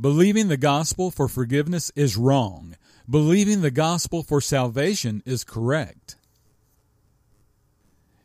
Believing 0.01 0.49
the 0.49 0.57
gospel 0.57 1.11
for 1.11 1.29
forgiveness 1.29 1.93
is 1.95 2.17
wrong 2.17 2.77
believing 3.09 3.61
the 3.61 3.71
gospel 3.71 4.23
for 4.23 4.41
salvation 4.41 5.23
is 5.27 5.45
correct. 5.45 6.17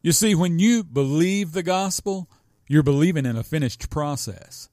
You 0.02 0.12
see, 0.12 0.36
when 0.36 0.60
you 0.60 0.84
believe 0.84 1.52
the 1.52 1.64
gospel, 1.64 2.30
you're 2.68 2.84
believing 2.84 3.26
in 3.26 3.36
a 3.36 3.44
finished 3.44 3.90
process. 3.90 4.70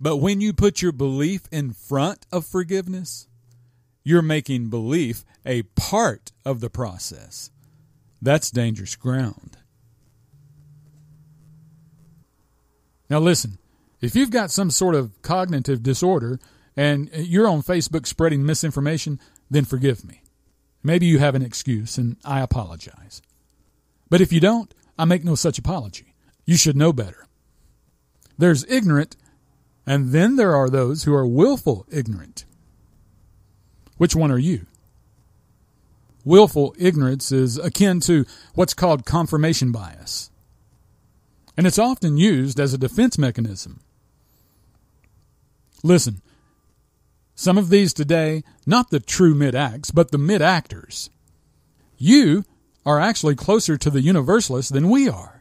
But 0.00 0.18
when 0.18 0.40
you 0.40 0.52
put 0.52 0.82
your 0.82 0.92
belief 0.92 1.42
in 1.50 1.72
front 1.72 2.26
of 2.30 2.46
forgiveness, 2.46 3.26
you're 4.04 4.22
making 4.22 4.70
belief 4.70 5.24
a 5.44 5.62
part 5.74 6.32
of 6.44 6.60
the 6.60 6.70
process. 6.70 7.50
That's 8.22 8.50
dangerous 8.50 8.96
ground. 8.96 9.56
Now, 13.10 13.20
listen, 13.20 13.58
if 14.00 14.14
you've 14.14 14.30
got 14.30 14.50
some 14.50 14.70
sort 14.70 14.94
of 14.94 15.20
cognitive 15.22 15.82
disorder, 15.82 16.38
and 16.78 17.10
you're 17.12 17.48
on 17.48 17.60
Facebook 17.60 18.06
spreading 18.06 18.46
misinformation, 18.46 19.18
then 19.50 19.64
forgive 19.64 20.04
me. 20.04 20.22
Maybe 20.80 21.06
you 21.06 21.18
have 21.18 21.34
an 21.34 21.42
excuse, 21.42 21.98
and 21.98 22.16
I 22.24 22.40
apologize. 22.40 23.20
But 24.08 24.20
if 24.20 24.32
you 24.32 24.38
don't, 24.38 24.72
I 24.96 25.04
make 25.04 25.24
no 25.24 25.34
such 25.34 25.58
apology. 25.58 26.14
You 26.46 26.56
should 26.56 26.76
know 26.76 26.92
better. 26.92 27.26
There's 28.38 28.64
ignorant, 28.68 29.16
and 29.86 30.12
then 30.12 30.36
there 30.36 30.54
are 30.54 30.70
those 30.70 31.02
who 31.02 31.12
are 31.12 31.26
willful 31.26 31.84
ignorant. 31.90 32.44
Which 33.96 34.14
one 34.14 34.30
are 34.30 34.38
you? 34.38 34.66
Willful 36.24 36.76
ignorance 36.78 37.32
is 37.32 37.58
akin 37.58 37.98
to 38.02 38.24
what's 38.54 38.74
called 38.74 39.04
confirmation 39.04 39.72
bias, 39.72 40.30
and 41.56 41.66
it's 41.66 41.78
often 41.78 42.18
used 42.18 42.60
as 42.60 42.72
a 42.72 42.78
defense 42.78 43.18
mechanism. 43.18 43.80
Listen, 45.82 46.22
some 47.38 47.56
of 47.56 47.70
these 47.70 47.92
today, 47.92 48.42
not 48.66 48.90
the 48.90 48.98
true 48.98 49.32
mid 49.32 49.54
acts, 49.54 49.92
but 49.92 50.10
the 50.10 50.18
mid 50.18 50.42
actors. 50.42 51.08
You 51.96 52.44
are 52.84 52.98
actually 52.98 53.36
closer 53.36 53.78
to 53.78 53.90
the 53.90 54.00
universalists 54.00 54.72
than 54.72 54.90
we 54.90 55.08
are. 55.08 55.38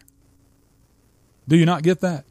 Do 1.47 1.57
you 1.57 1.65
not 1.65 1.81
get 1.81 2.01
that? 2.01 2.25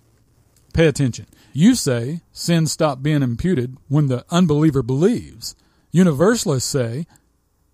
Pay 0.73 0.87
attention. 0.87 1.27
You 1.53 1.75
say 1.75 2.21
sin 2.31 2.69
stop 2.69 3.03
being 3.03 3.25
imputed 3.25 3.77
when 3.89 4.07
the 4.07 4.25
unbeliever 4.31 4.85
believes. 4.85 5.57
Universalists 5.91 6.71
say 6.71 7.09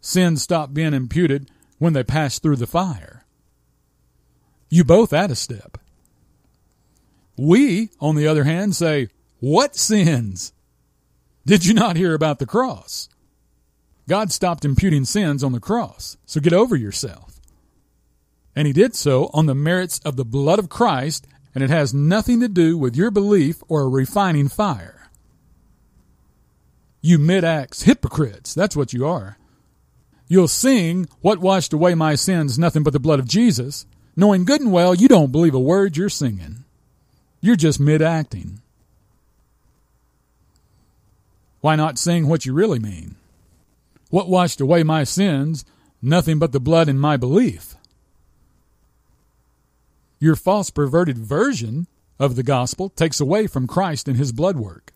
sin 0.00 0.38
stop 0.38 0.72
being 0.72 0.94
imputed 0.94 1.50
when 1.76 1.92
they 1.92 2.02
pass 2.02 2.38
through 2.38 2.56
the 2.56 2.66
fire. 2.66 3.26
You 4.70 4.82
both 4.82 5.12
add 5.12 5.30
a 5.30 5.36
step. 5.36 5.76
We, 7.36 7.90
on 8.00 8.16
the 8.16 8.26
other 8.26 8.44
hand, 8.44 8.76
say, 8.76 9.08
What 9.40 9.76
sins? 9.76 10.54
Did 11.44 11.66
you 11.66 11.74
not 11.74 11.96
hear 11.96 12.14
about 12.14 12.38
the 12.38 12.46
cross? 12.46 13.08
God 14.08 14.32
stopped 14.32 14.64
imputing 14.64 15.04
sins 15.04 15.42
on 15.42 15.52
the 15.52 15.60
cross, 15.60 16.16
so 16.26 16.40
get 16.40 16.52
over 16.52 16.76
yourself. 16.76 17.40
And 18.54 18.66
he 18.66 18.72
did 18.72 18.94
so 18.94 19.30
on 19.32 19.46
the 19.46 19.54
merits 19.54 19.98
of 20.00 20.16
the 20.16 20.24
blood 20.24 20.58
of 20.58 20.68
Christ, 20.68 21.26
and 21.54 21.64
it 21.64 21.70
has 21.70 21.92
nothing 21.92 22.40
to 22.40 22.48
do 22.48 22.78
with 22.78 22.96
your 22.96 23.10
belief 23.10 23.62
or 23.68 23.82
a 23.82 23.88
refining 23.88 24.48
fire. 24.48 25.10
You 27.00 27.18
mid 27.18 27.42
acts 27.42 27.82
hypocrites, 27.82 28.54
that's 28.54 28.76
what 28.76 28.92
you 28.92 29.06
are. 29.06 29.36
You'll 30.28 30.48
sing, 30.48 31.08
What 31.20 31.40
washed 31.40 31.72
away 31.72 31.94
my 31.94 32.14
sins? 32.14 32.58
Nothing 32.58 32.82
but 32.82 32.92
the 32.92 33.00
blood 33.00 33.18
of 33.18 33.28
Jesus, 33.28 33.84
knowing 34.16 34.44
good 34.44 34.60
and 34.60 34.72
well 34.72 34.94
you 34.94 35.08
don't 35.08 35.32
believe 35.32 35.54
a 35.54 35.60
word 35.60 35.96
you're 35.96 36.08
singing. 36.08 36.64
You're 37.40 37.56
just 37.56 37.80
mid 37.80 38.00
acting. 38.00 38.61
Why 41.62 41.76
not 41.76 41.96
sing 41.96 42.26
what 42.26 42.44
you 42.44 42.52
really 42.52 42.80
mean? 42.80 43.14
What 44.10 44.28
washed 44.28 44.60
away 44.60 44.82
my 44.82 45.04
sins? 45.04 45.64
Nothing 46.02 46.40
but 46.40 46.50
the 46.50 46.58
blood 46.58 46.88
in 46.88 46.98
my 46.98 47.16
belief. 47.16 47.76
Your 50.18 50.34
false 50.34 50.70
perverted 50.70 51.16
version 51.16 51.86
of 52.18 52.34
the 52.34 52.42
gospel 52.42 52.90
takes 52.90 53.20
away 53.20 53.46
from 53.46 53.68
Christ 53.68 54.08
and 54.08 54.16
his 54.16 54.32
blood 54.32 54.56
work. 54.56 54.92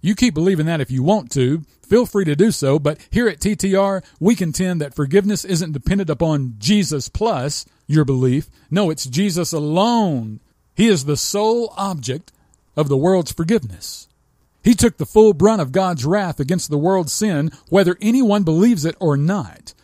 You 0.00 0.16
keep 0.16 0.34
believing 0.34 0.66
that 0.66 0.80
if 0.80 0.90
you 0.90 1.04
want 1.04 1.30
to, 1.32 1.62
feel 1.82 2.04
free 2.04 2.24
to 2.24 2.34
do 2.34 2.50
so, 2.50 2.80
but 2.80 2.98
here 3.10 3.28
at 3.28 3.38
TTR, 3.38 4.04
we 4.18 4.34
contend 4.34 4.80
that 4.80 4.94
forgiveness 4.94 5.44
isn't 5.44 5.72
dependent 5.72 6.10
upon 6.10 6.56
Jesus 6.58 7.08
plus 7.08 7.64
your 7.86 8.04
belief. 8.04 8.50
No, 8.72 8.90
it's 8.90 9.06
Jesus 9.06 9.52
alone. 9.52 10.40
He 10.74 10.88
is 10.88 11.04
the 11.04 11.16
sole 11.16 11.72
object 11.76 12.32
of 12.76 12.88
the 12.88 12.96
world's 12.96 13.32
forgiveness. 13.32 14.08
He 14.64 14.74
took 14.74 14.96
the 14.96 15.06
full 15.06 15.34
brunt 15.34 15.60
of 15.60 15.72
God's 15.72 16.06
wrath 16.06 16.40
against 16.40 16.70
the 16.70 16.78
world's 16.78 17.12
sin, 17.12 17.52
whether 17.68 17.98
anyone 18.00 18.44
believes 18.44 18.86
it 18.86 18.96
or 18.98 19.16
not. 19.16 19.74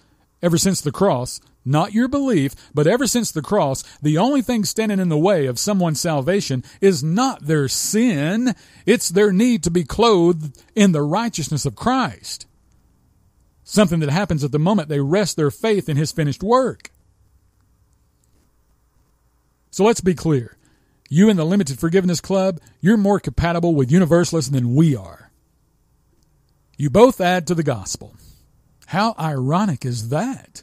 Ever 0.43 0.57
since 0.57 0.81
the 0.81 0.91
cross, 0.91 1.39
not 1.67 1.93
your 1.93 2.09
belief, 2.09 2.55
but 2.73 2.87
ever 2.87 3.07
since 3.07 3.31
the 3.31 3.43
cross, 3.43 3.83
the 4.01 4.17
only 4.17 4.41
thing 4.41 4.65
standing 4.65 4.99
in 4.99 5.11
the 5.11 5.19
way 5.19 5.45
of 5.45 5.59
someone's 5.59 6.01
salvation 6.01 6.65
is 6.81 7.05
not 7.05 7.47
their 7.47 7.69
sin, 7.69 8.55
it's 8.87 9.11
their 9.11 9.33
need 9.33 9.63
to 9.65 9.71
be 9.71 9.85
clothed 9.85 10.59
in 10.75 10.93
the 10.93 11.03
righteousness 11.03 11.67
of 11.67 11.77
Christ. 11.77 12.47
Something 13.63 14.01
that 14.01 14.11
happens 14.11 14.43
at 14.43 14.51
the 14.51 14.59
moment 14.59 14.89
they 14.89 15.01
rest 15.01 15.37
their 15.37 15.51
faith 15.51 15.91
in 15.91 15.99
His 15.99 16.11
finished 16.11 16.43
work. 16.43 16.91
So 19.71 19.85
let's 19.85 20.01
be 20.01 20.15
clear. 20.15 20.57
You 21.12 21.29
and 21.29 21.37
the 21.37 21.45
Limited 21.45 21.81
Forgiveness 21.81 22.21
Club, 22.21 22.61
you're 22.81 22.97
more 22.97 23.19
compatible 23.19 23.75
with 23.75 23.90
Universalists 23.90 24.49
than 24.49 24.76
we 24.76 24.95
are. 24.95 25.33
You 26.76 26.88
both 26.88 27.21
add 27.21 27.49
to 27.49 27.55
the 27.57 27.64
gospel. 27.64 28.14
How 28.87 29.17
ironic 29.19 29.85
is 29.85 30.11
that? 30.11 30.62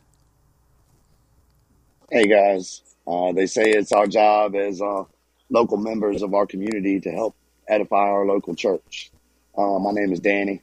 Hey 2.10 2.28
guys, 2.28 2.82
uh, 3.06 3.34
they 3.34 3.46
say 3.46 3.72
it's 3.72 3.92
our 3.92 4.08
job 4.08 4.56
as 4.56 4.82
uh, 4.82 5.04
local 5.50 5.76
members 5.76 6.22
of 6.22 6.34
our 6.34 6.46
community 6.46 7.02
to 7.02 7.12
help 7.12 7.36
edify 7.68 8.08
our 8.08 8.26
local 8.26 8.56
church. 8.56 9.12
Uh, 9.58 9.80
my 9.80 9.92
name 9.92 10.14
is 10.14 10.22
Danny. 10.22 10.62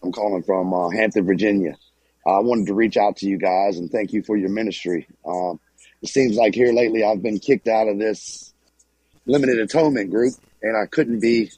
I'm 0.00 0.12
calling 0.12 0.44
from 0.44 0.72
uh, 0.72 0.90
Hampton, 0.90 1.26
Virginia. 1.26 1.76
I 2.24 2.38
wanted 2.38 2.68
to 2.68 2.74
reach 2.74 2.96
out 2.96 3.16
to 3.16 3.26
you 3.26 3.36
guys 3.36 3.78
and 3.78 3.90
thank 3.90 4.12
you 4.12 4.22
for 4.22 4.36
your 4.36 4.50
ministry. 4.50 5.08
Um, 5.26 5.58
it 6.02 6.08
seems 6.08 6.36
like 6.36 6.54
here 6.54 6.72
lately 6.72 7.02
I've 7.02 7.20
been 7.20 7.40
kicked 7.40 7.66
out 7.66 7.88
of 7.88 7.98
this 7.98 8.54
limited 9.28 9.60
atonement 9.60 10.10
group, 10.10 10.34
and 10.62 10.76
I 10.76 10.86
couldn't 10.86 11.20
be 11.20 11.52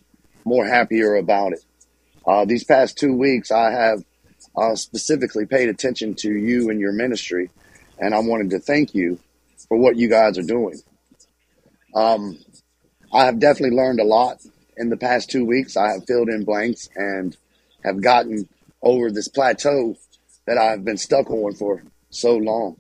more 0.44 0.66
happier 0.66 1.14
about 1.14 1.52
it. 1.52 1.64
Uh, 2.26 2.44
these 2.44 2.64
past 2.64 2.98
two 2.98 3.16
weeks, 3.16 3.50
I 3.50 3.70
have 3.70 4.04
uh, 4.56 4.74
specifically 4.74 5.46
paid 5.46 5.68
attention 5.68 6.14
to 6.16 6.30
you 6.30 6.68
and 6.68 6.80
your 6.80 6.92
ministry, 6.92 7.50
and 7.98 8.14
I 8.14 8.18
wanted 8.18 8.50
to 8.50 8.58
thank 8.58 8.94
you 8.94 9.18
for 9.68 9.78
what 9.78 9.96
you 9.96 10.08
guys 10.08 10.36
are 10.36 10.42
doing. 10.42 10.80
Um, 11.94 12.38
I 13.12 13.24
have 13.24 13.38
definitely 13.38 13.76
learned 13.76 14.00
a 14.00 14.04
lot 14.04 14.38
in 14.76 14.90
the 14.90 14.96
past 14.96 15.30
two 15.30 15.44
weeks. 15.44 15.76
I 15.76 15.92
have 15.92 16.06
filled 16.06 16.28
in 16.28 16.44
blanks 16.44 16.88
and 16.94 17.36
have 17.84 18.02
gotten 18.02 18.48
over 18.82 19.10
this 19.10 19.28
plateau 19.28 19.96
that 20.46 20.58
I've 20.58 20.84
been 20.84 20.96
stuck 20.96 21.30
on 21.30 21.54
for 21.54 21.82
so 22.10 22.36
long. 22.36 22.76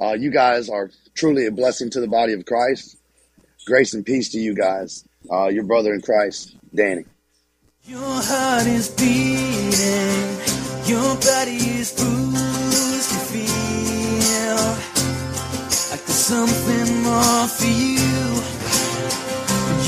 Uh, 0.00 0.12
you 0.12 0.30
guys 0.30 0.68
are 0.68 0.90
truly 1.14 1.46
a 1.46 1.50
blessing 1.50 1.90
to 1.90 2.00
the 2.00 2.08
body 2.08 2.32
of 2.32 2.44
Christ. 2.44 2.96
Grace 3.66 3.94
and 3.94 4.04
peace 4.04 4.28
to 4.30 4.38
you 4.38 4.54
guys. 4.54 5.04
Uh, 5.30 5.48
your 5.48 5.64
brother 5.64 5.94
in 5.94 6.02
Christ, 6.02 6.54
Danny. 6.74 7.04
Your 7.84 7.98
heart 8.00 8.66
is 8.66 8.88
beating, 8.90 10.36
your 10.86 11.16
body 11.16 11.56
is 11.80 11.92
bruised. 11.96 13.12
You 13.12 13.20
feel 13.32 14.56
like 15.90 16.04
there's 16.04 16.24
something 16.32 17.02
more 17.02 17.48
for 17.48 17.64
you. 17.64 18.42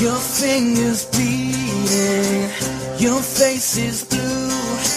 Your 0.01 0.17
fingers 0.17 1.05
bleeding, 1.05 2.49
your 2.97 3.21
face 3.21 3.77
is 3.77 4.03
blue, 4.05 4.49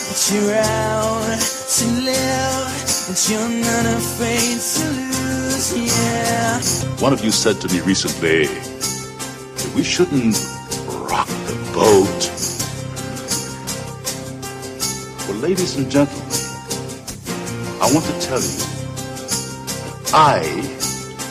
but 0.08 0.20
you're 0.32 0.56
out 0.56 1.38
to 1.76 1.86
live, 2.00 3.08
and 3.08 3.18
you're 3.28 3.54
not 3.60 3.86
afraid 3.96 4.60
to 4.60 4.84
lose. 4.88 5.68
Yeah. 5.76 6.29
One 7.00 7.14
of 7.14 7.24
you 7.24 7.30
said 7.30 7.58
to 7.62 7.68
me 7.68 7.80
recently 7.80 8.44
that 8.44 9.72
we 9.74 9.82
shouldn't 9.82 10.36
rock 11.08 11.26
the 11.26 11.54
boat. 11.72 12.30
Well, 15.26 15.38
ladies 15.38 15.76
and 15.76 15.90
gentlemen, 15.90 16.28
I 17.80 17.90
want 17.94 18.04
to 18.04 18.12
tell 18.20 18.42
you, 18.42 18.62
I 20.12 20.42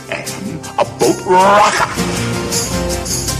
am 0.10 0.60
a 0.80 0.86
boat 0.98 1.24
rocker. 1.28 1.94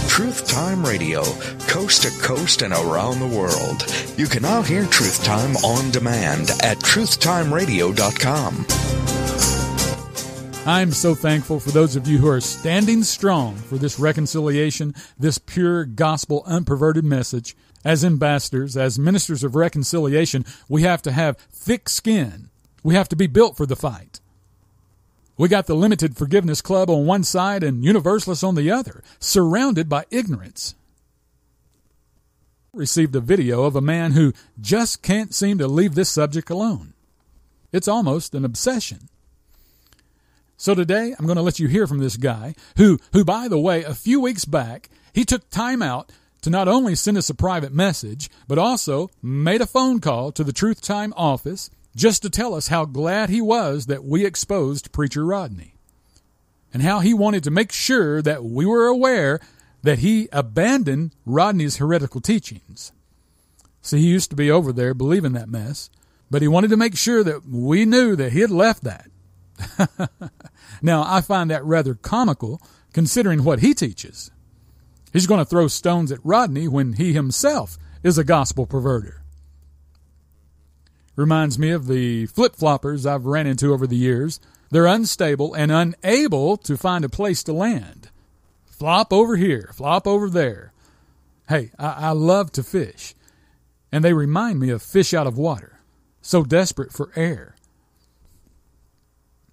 Truth 0.08 0.46
Time 0.46 0.86
Radio, 0.86 1.24
coast 1.66 2.02
to 2.02 2.10
coast 2.22 2.62
and 2.62 2.72
around 2.72 3.18
the 3.18 3.26
world. 3.26 3.84
You 4.16 4.26
can 4.26 4.42
now 4.42 4.62
hear 4.62 4.86
Truth 4.86 5.24
Time 5.24 5.56
on 5.64 5.90
demand 5.90 6.50
at 6.62 6.78
truthtimeradio.com. 6.78 8.66
I'm 10.66 10.92
so 10.92 11.14
thankful 11.14 11.58
for 11.58 11.70
those 11.70 11.96
of 11.96 12.06
you 12.06 12.18
who 12.18 12.28
are 12.28 12.40
standing 12.40 13.02
strong 13.02 13.56
for 13.56 13.78
this 13.78 13.98
reconciliation, 13.98 14.94
this 15.18 15.38
pure 15.38 15.86
gospel, 15.86 16.44
unperverted 16.46 17.02
message. 17.02 17.56
As 17.82 18.04
ambassadors, 18.04 18.76
as 18.76 18.98
ministers 18.98 19.42
of 19.42 19.54
reconciliation, 19.54 20.44
we 20.68 20.82
have 20.82 21.00
to 21.02 21.12
have 21.12 21.38
thick 21.50 21.88
skin. 21.88 22.50
We 22.82 22.94
have 22.94 23.08
to 23.08 23.16
be 23.16 23.26
built 23.26 23.56
for 23.56 23.64
the 23.64 23.74
fight. 23.74 24.20
We 25.38 25.48
got 25.48 25.66
the 25.66 25.74
Limited 25.74 26.18
Forgiveness 26.18 26.60
Club 26.60 26.90
on 26.90 27.06
one 27.06 27.24
side 27.24 27.62
and 27.62 27.82
Universalists 27.82 28.44
on 28.44 28.54
the 28.54 28.70
other, 28.70 29.02
surrounded 29.18 29.88
by 29.88 30.04
ignorance. 30.10 30.74
Received 32.74 33.16
a 33.16 33.20
video 33.20 33.64
of 33.64 33.76
a 33.76 33.80
man 33.80 34.12
who 34.12 34.34
just 34.60 35.02
can't 35.02 35.34
seem 35.34 35.56
to 35.56 35.66
leave 35.66 35.94
this 35.94 36.10
subject 36.10 36.50
alone. 36.50 36.92
It's 37.72 37.88
almost 37.88 38.34
an 38.34 38.44
obsession. 38.44 39.08
So 40.60 40.74
today 40.74 41.14
I'm 41.18 41.24
going 41.24 41.38
to 41.38 41.42
let 41.42 41.58
you 41.58 41.68
hear 41.68 41.86
from 41.86 42.00
this 42.00 42.18
guy 42.18 42.54
who, 42.76 42.98
who 43.14 43.24
by 43.24 43.48
the 43.48 43.58
way, 43.58 43.82
a 43.82 43.94
few 43.94 44.20
weeks 44.20 44.44
back, 44.44 44.90
he 45.14 45.24
took 45.24 45.48
time 45.48 45.80
out 45.80 46.12
to 46.42 46.50
not 46.50 46.68
only 46.68 46.94
send 46.94 47.16
us 47.16 47.30
a 47.30 47.34
private 47.34 47.72
message, 47.72 48.28
but 48.46 48.58
also 48.58 49.08
made 49.22 49.62
a 49.62 49.66
phone 49.66 50.00
call 50.00 50.30
to 50.32 50.44
the 50.44 50.52
Truth 50.52 50.82
Time 50.82 51.14
office 51.16 51.70
just 51.96 52.20
to 52.20 52.28
tell 52.28 52.54
us 52.54 52.68
how 52.68 52.84
glad 52.84 53.30
he 53.30 53.40
was 53.40 53.86
that 53.86 54.04
we 54.04 54.26
exposed 54.26 54.92
Preacher 54.92 55.24
Rodney 55.24 55.76
and 56.74 56.82
how 56.82 57.00
he 57.00 57.14
wanted 57.14 57.42
to 57.44 57.50
make 57.50 57.72
sure 57.72 58.20
that 58.20 58.44
we 58.44 58.66
were 58.66 58.84
aware 58.86 59.40
that 59.82 60.00
he 60.00 60.28
abandoned 60.30 61.14
Rodney's 61.24 61.78
heretical 61.78 62.20
teachings. 62.20 62.92
See, 63.80 64.00
he 64.00 64.08
used 64.08 64.28
to 64.28 64.36
be 64.36 64.50
over 64.50 64.74
there 64.74 64.92
believing 64.92 65.32
that 65.32 65.48
mess, 65.48 65.88
but 66.30 66.42
he 66.42 66.48
wanted 66.48 66.68
to 66.68 66.76
make 66.76 66.98
sure 66.98 67.24
that 67.24 67.48
we 67.48 67.86
knew 67.86 68.14
that 68.14 68.32
he 68.32 68.40
had 68.40 68.50
left 68.50 68.84
that. 68.84 69.06
now, 70.82 71.04
I 71.06 71.20
find 71.20 71.50
that 71.50 71.64
rather 71.64 71.94
comical 71.94 72.60
considering 72.92 73.44
what 73.44 73.60
he 73.60 73.74
teaches. 73.74 74.30
He's 75.12 75.26
going 75.26 75.38
to 75.38 75.44
throw 75.44 75.68
stones 75.68 76.12
at 76.12 76.24
Rodney 76.24 76.68
when 76.68 76.94
he 76.94 77.12
himself 77.12 77.76
is 78.02 78.18
a 78.18 78.24
gospel 78.24 78.66
perverter. 78.66 79.20
Reminds 81.16 81.58
me 81.58 81.70
of 81.70 81.86
the 81.86 82.26
flip 82.26 82.56
floppers 82.56 83.04
I've 83.04 83.26
ran 83.26 83.46
into 83.46 83.72
over 83.72 83.86
the 83.86 83.96
years. 83.96 84.40
They're 84.70 84.86
unstable 84.86 85.54
and 85.54 85.72
unable 85.72 86.56
to 86.58 86.76
find 86.76 87.04
a 87.04 87.08
place 87.08 87.42
to 87.44 87.52
land. 87.52 88.10
Flop 88.66 89.12
over 89.12 89.36
here, 89.36 89.70
flop 89.74 90.06
over 90.06 90.30
there. 90.30 90.72
Hey, 91.48 91.72
I, 91.78 92.08
I 92.08 92.10
love 92.12 92.52
to 92.52 92.62
fish, 92.62 93.14
and 93.92 94.04
they 94.04 94.12
remind 94.12 94.60
me 94.60 94.70
of 94.70 94.82
fish 94.82 95.12
out 95.12 95.26
of 95.26 95.36
water, 95.36 95.80
so 96.22 96.44
desperate 96.44 96.92
for 96.92 97.10
air. 97.16 97.56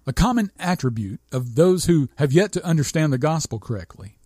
A 0.08 0.12
common 0.14 0.50
attribute 0.58 1.20
of 1.30 1.54
those 1.54 1.84
who 1.84 2.08
have 2.16 2.32
yet 2.32 2.50
to 2.52 2.64
understand 2.64 3.12
the 3.12 3.18
gospel 3.18 3.58
correctly. 3.58 4.16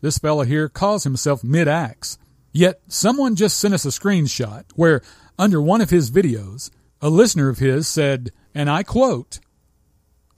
This 0.00 0.16
fellow 0.16 0.44
here 0.44 0.70
calls 0.70 1.04
himself 1.04 1.44
Mid 1.44 1.68
Acts, 1.68 2.16
yet 2.50 2.80
someone 2.88 3.36
just 3.36 3.60
sent 3.60 3.74
us 3.74 3.84
a 3.84 3.88
screenshot 3.88 4.64
where 4.74 5.02
under 5.38 5.60
one 5.60 5.82
of 5.82 5.90
his 5.90 6.10
videos, 6.10 6.70
a 7.02 7.10
listener 7.10 7.50
of 7.50 7.58
his 7.58 7.86
said, 7.86 8.32
and 8.54 8.70
I 8.70 8.84
quote, 8.84 9.38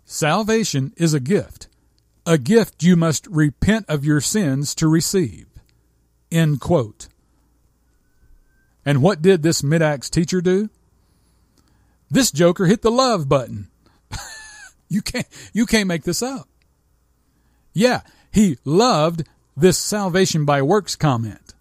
Salvation 0.05 0.93
is 0.97 1.15
a 1.15 1.21
gift, 1.21 1.69
a 2.27 2.37
gift 2.37 2.83
you 2.83 2.97
must 2.97 3.29
repent 3.29 3.87
of 3.89 4.05
your 4.05 4.21
sins 4.21 4.75
to 4.75 4.89
receive. 4.89 5.47
End 6.33 6.61
quote. 6.61 7.07
And 8.85 9.03
what 9.03 9.23
did 9.23 9.45
this 9.45 9.63
mid-acts 9.63 10.11
teacher 10.11 10.41
do? 10.41 10.69
This 12.11 12.33
joker 12.33 12.67
hit 12.67 12.83
the 12.83 12.91
love 12.91 13.29
button. 13.29 13.70
You 14.91 15.01
can't 15.01 15.27
you 15.55 15.65
can't 15.65 15.87
make 15.87 16.03
this 16.03 16.23
up. 16.23 16.49
Yeah, 17.73 18.03
he 18.31 18.59
loved 18.65 19.25
this 19.57 19.79
salvation 19.79 20.45
by 20.45 20.61
works 20.61 20.97
comment. 20.97 21.55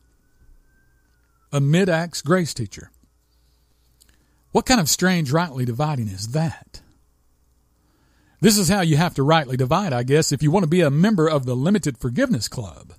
A 1.54 1.62
mid-acts 1.62 2.22
grace 2.22 2.54
teacher. 2.54 2.92
What 4.52 4.66
kind 4.66 4.80
of 4.80 4.90
strange 4.90 5.32
rightly 5.32 5.64
dividing 5.64 6.08
is 6.08 6.30
that? 6.30 6.82
This 8.42 8.58
is 8.58 8.70
how 8.70 8.82
you 8.82 8.98
have 8.98 9.16
to 9.16 9.24
rightly 9.24 9.58
divide, 9.58 9.94
I 9.94 10.04
guess, 10.04 10.32
if 10.32 10.42
you 10.42 10.50
want 10.50 10.64
to 10.64 10.70
be 10.70 10.82
a 10.82 10.90
member 10.90 11.28
of 11.28 11.46
the 11.46 11.56
Limited 11.56 11.98
Forgiveness 11.98 12.48
Club. 12.48 12.94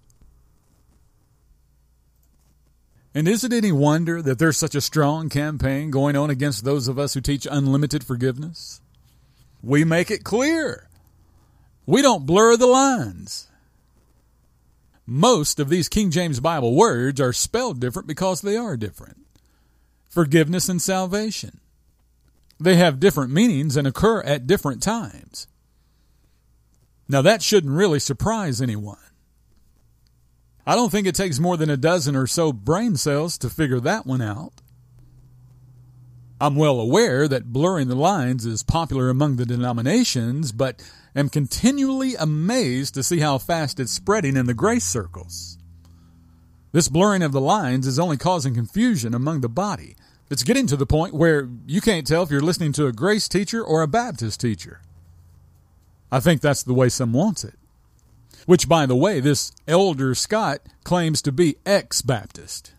And 3.14 3.26
is 3.26 3.42
it 3.42 3.52
any 3.52 3.72
wonder 3.72 4.22
that 4.22 4.38
there's 4.38 4.58
such 4.58 4.74
a 4.76 4.80
strong 4.80 5.28
campaign 5.28 5.90
going 5.90 6.14
on 6.14 6.30
against 6.30 6.64
those 6.64 6.86
of 6.86 6.98
us 6.98 7.14
who 7.14 7.20
teach 7.20 7.46
unlimited 7.50 8.04
forgiveness? 8.04 8.80
We 9.62 9.84
make 9.84 10.10
it 10.10 10.24
clear. 10.24 10.88
We 11.86 12.02
don't 12.02 12.26
blur 12.26 12.56
the 12.56 12.66
lines. 12.66 13.48
Most 15.06 15.58
of 15.58 15.68
these 15.68 15.88
King 15.88 16.10
James 16.10 16.40
Bible 16.40 16.74
words 16.74 17.20
are 17.20 17.32
spelled 17.32 17.80
different 17.80 18.06
because 18.06 18.40
they 18.40 18.56
are 18.56 18.76
different 18.76 19.16
forgiveness 20.08 20.68
and 20.68 20.82
salvation. 20.82 21.60
They 22.58 22.76
have 22.76 23.00
different 23.00 23.32
meanings 23.32 23.76
and 23.76 23.86
occur 23.86 24.20
at 24.22 24.46
different 24.46 24.82
times. 24.82 25.46
Now, 27.08 27.22
that 27.22 27.42
shouldn't 27.42 27.72
really 27.72 28.00
surprise 28.00 28.60
anyone. 28.60 28.98
I 30.66 30.74
don't 30.74 30.90
think 30.90 31.06
it 31.06 31.14
takes 31.14 31.38
more 31.38 31.56
than 31.56 31.70
a 31.70 31.76
dozen 31.76 32.14
or 32.14 32.26
so 32.26 32.52
brain 32.52 32.96
cells 32.96 33.38
to 33.38 33.48
figure 33.48 33.80
that 33.80 34.04
one 34.04 34.20
out. 34.20 34.52
I'm 36.40 36.56
well 36.56 36.80
aware 36.80 37.28
that 37.28 37.52
blurring 37.52 37.88
the 37.88 37.94
lines 37.94 38.46
is 38.46 38.62
popular 38.62 39.10
among 39.10 39.36
the 39.36 39.44
denominations, 39.44 40.52
but 40.52 40.82
am 41.14 41.28
continually 41.28 42.14
amazed 42.14 42.94
to 42.94 43.02
see 43.02 43.18
how 43.18 43.36
fast 43.36 43.78
it's 43.78 43.92
spreading 43.92 44.38
in 44.38 44.46
the 44.46 44.54
grace 44.54 44.86
circles. 44.86 45.58
This 46.72 46.88
blurring 46.88 47.22
of 47.22 47.32
the 47.32 47.42
lines 47.42 47.86
is 47.86 47.98
only 47.98 48.16
causing 48.16 48.54
confusion 48.54 49.12
among 49.12 49.42
the 49.42 49.50
body. 49.50 49.96
It's 50.30 50.42
getting 50.42 50.66
to 50.68 50.76
the 50.76 50.86
point 50.86 51.12
where 51.12 51.50
you 51.66 51.82
can't 51.82 52.06
tell 52.06 52.22
if 52.22 52.30
you're 52.30 52.40
listening 52.40 52.72
to 52.74 52.86
a 52.86 52.92
grace 52.92 53.28
teacher 53.28 53.62
or 53.62 53.82
a 53.82 53.88
Baptist 53.88 54.40
teacher. 54.40 54.80
I 56.10 56.20
think 56.20 56.40
that's 56.40 56.62
the 56.62 56.72
way 56.72 56.88
some 56.88 57.12
wants 57.12 57.44
it. 57.44 57.54
Which, 58.46 58.68
by 58.68 58.86
the 58.86 58.96
way, 58.96 59.20
this 59.20 59.52
Elder 59.68 60.14
Scott 60.14 60.60
claims 60.84 61.20
to 61.22 61.32
be 61.32 61.56
ex 61.66 62.00
Baptist. 62.00 62.72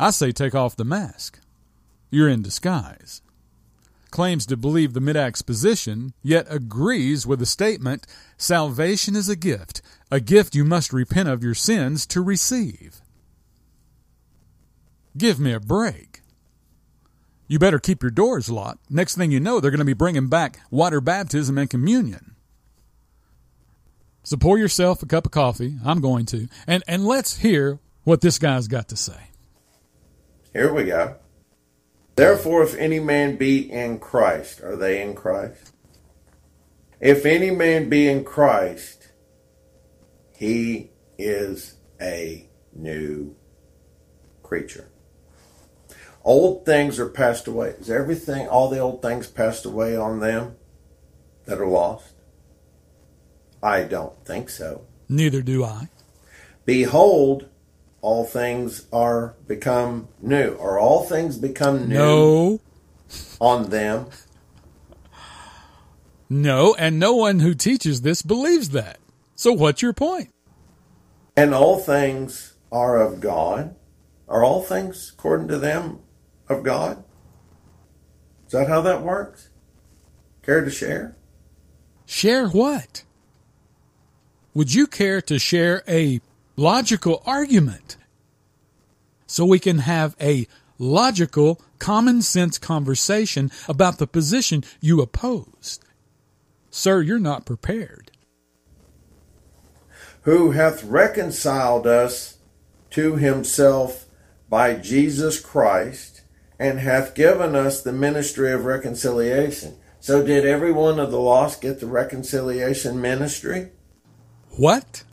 I 0.00 0.10
say 0.10 0.32
take 0.32 0.54
off 0.54 0.76
the 0.76 0.84
mask. 0.84 1.40
You're 2.10 2.28
in 2.28 2.42
disguise. 2.42 3.22
Claims 4.10 4.46
to 4.46 4.56
believe 4.56 4.94
the 4.94 5.00
mid 5.00 5.16
acts 5.16 5.42
position, 5.42 6.14
yet 6.22 6.46
agrees 6.48 7.26
with 7.26 7.40
the 7.40 7.46
statement 7.46 8.06
salvation 8.38 9.14
is 9.14 9.28
a 9.28 9.36
gift, 9.36 9.82
a 10.10 10.20
gift 10.20 10.54
you 10.54 10.64
must 10.64 10.92
repent 10.92 11.28
of 11.28 11.44
your 11.44 11.54
sins 11.54 12.06
to 12.06 12.22
receive. 12.22 13.02
Give 15.16 15.38
me 15.38 15.52
a 15.52 15.60
break. 15.60 16.22
You 17.48 17.58
better 17.58 17.78
keep 17.78 18.02
your 18.02 18.10
doors 18.10 18.50
locked. 18.50 18.90
Next 18.90 19.16
thing 19.16 19.30
you 19.30 19.40
know, 19.40 19.60
they're 19.60 19.70
going 19.70 19.78
to 19.78 19.84
be 19.84 19.94
bringing 19.94 20.28
back 20.28 20.60
water 20.70 21.00
baptism 21.00 21.58
and 21.58 21.68
communion. 21.68 22.36
So 24.22 24.36
pour 24.36 24.58
yourself 24.58 25.02
a 25.02 25.06
cup 25.06 25.26
of 25.26 25.32
coffee. 25.32 25.76
I'm 25.84 26.00
going 26.00 26.26
to. 26.26 26.48
And, 26.66 26.82
and 26.86 27.06
let's 27.06 27.38
hear 27.38 27.78
what 28.04 28.20
this 28.20 28.38
guy's 28.38 28.68
got 28.68 28.88
to 28.88 28.96
say. 28.96 29.30
Here 30.52 30.72
we 30.72 30.84
go. 30.84 31.16
Therefore, 32.18 32.64
if 32.64 32.74
any 32.74 32.98
man 32.98 33.36
be 33.36 33.70
in 33.70 34.00
Christ, 34.00 34.60
are 34.60 34.74
they 34.74 35.00
in 35.00 35.14
Christ? 35.14 35.72
If 36.98 37.24
any 37.24 37.52
man 37.52 37.88
be 37.88 38.08
in 38.08 38.24
Christ, 38.24 39.12
he 40.36 40.90
is 41.16 41.76
a 42.00 42.48
new 42.74 43.36
creature. 44.42 44.88
Old 46.24 46.66
things 46.66 46.98
are 46.98 47.08
passed 47.08 47.46
away. 47.46 47.76
Is 47.78 47.88
everything, 47.88 48.48
all 48.48 48.68
the 48.68 48.80
old 48.80 49.00
things 49.00 49.28
passed 49.28 49.64
away 49.64 49.96
on 49.96 50.18
them 50.18 50.56
that 51.44 51.60
are 51.60 51.68
lost? 51.68 52.14
I 53.62 53.84
don't 53.84 54.24
think 54.24 54.50
so. 54.50 54.88
Neither 55.08 55.40
do 55.40 55.62
I. 55.62 55.88
Behold, 56.64 57.48
all 58.00 58.24
things 58.24 58.86
are 58.92 59.34
become 59.46 60.08
new. 60.20 60.56
Are 60.58 60.78
all 60.78 61.04
things 61.04 61.36
become 61.38 61.88
new 61.88 61.94
No, 61.94 62.60
on 63.40 63.70
them? 63.70 64.06
no, 66.28 66.74
and 66.74 66.98
no 66.98 67.14
one 67.14 67.40
who 67.40 67.54
teaches 67.54 68.02
this 68.02 68.22
believes 68.22 68.70
that. 68.70 68.98
So 69.34 69.52
what's 69.52 69.82
your 69.82 69.92
point? 69.92 70.32
And 71.36 71.54
all 71.54 71.78
things 71.78 72.54
are 72.70 73.00
of 73.00 73.20
God? 73.20 73.74
Are 74.28 74.44
all 74.44 74.62
things, 74.62 75.12
according 75.14 75.48
to 75.48 75.58
them, 75.58 76.00
of 76.48 76.62
God? 76.62 77.02
Is 78.46 78.52
that 78.52 78.68
how 78.68 78.80
that 78.82 79.02
works? 79.02 79.48
Care 80.42 80.64
to 80.64 80.70
share? 80.70 81.16
Share 82.06 82.48
what? 82.48 83.04
Would 84.54 84.74
you 84.74 84.86
care 84.86 85.20
to 85.22 85.38
share 85.38 85.82
a 85.86 86.20
logical 86.58 87.22
argument 87.24 87.96
so 89.26 89.44
we 89.44 89.58
can 89.58 89.78
have 89.78 90.16
a 90.20 90.46
logical, 90.78 91.60
common 91.78 92.20
sense 92.20 92.58
conversation 92.58 93.50
about 93.68 93.98
the 93.98 94.06
position 94.06 94.64
you 94.80 95.00
opposed? 95.00 95.84
Sir, 96.70 97.00
you're 97.00 97.18
not 97.18 97.46
prepared. 97.46 98.10
Who 100.22 100.50
hath 100.50 100.84
reconciled 100.84 101.86
us 101.86 102.38
to 102.90 103.16
himself 103.16 104.06
by 104.48 104.74
Jesus 104.74 105.40
Christ 105.40 106.22
and 106.58 106.80
hath 106.80 107.14
given 107.14 107.54
us 107.54 107.80
the 107.80 107.92
ministry 107.92 108.52
of 108.52 108.64
reconciliation. 108.64 109.76
So, 110.00 110.24
did 110.24 110.44
every 110.44 110.72
one 110.72 110.98
of 110.98 111.10
the 111.10 111.20
lost 111.20 111.60
get 111.60 111.80
the 111.80 111.86
reconciliation 111.86 113.00
ministry? 113.00 113.70
What? 114.50 115.04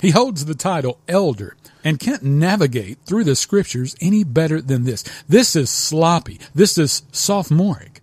He 0.00 0.10
holds 0.10 0.44
the 0.44 0.54
title 0.54 1.00
elder 1.08 1.56
and 1.84 1.98
can't 1.98 2.22
navigate 2.22 2.98
through 3.04 3.24
the 3.24 3.34
scriptures 3.36 3.96
any 4.00 4.24
better 4.24 4.60
than 4.60 4.84
this. 4.84 5.04
This 5.28 5.56
is 5.56 5.70
sloppy. 5.70 6.40
This 6.54 6.78
is 6.78 7.02
sophomoric. 7.12 8.00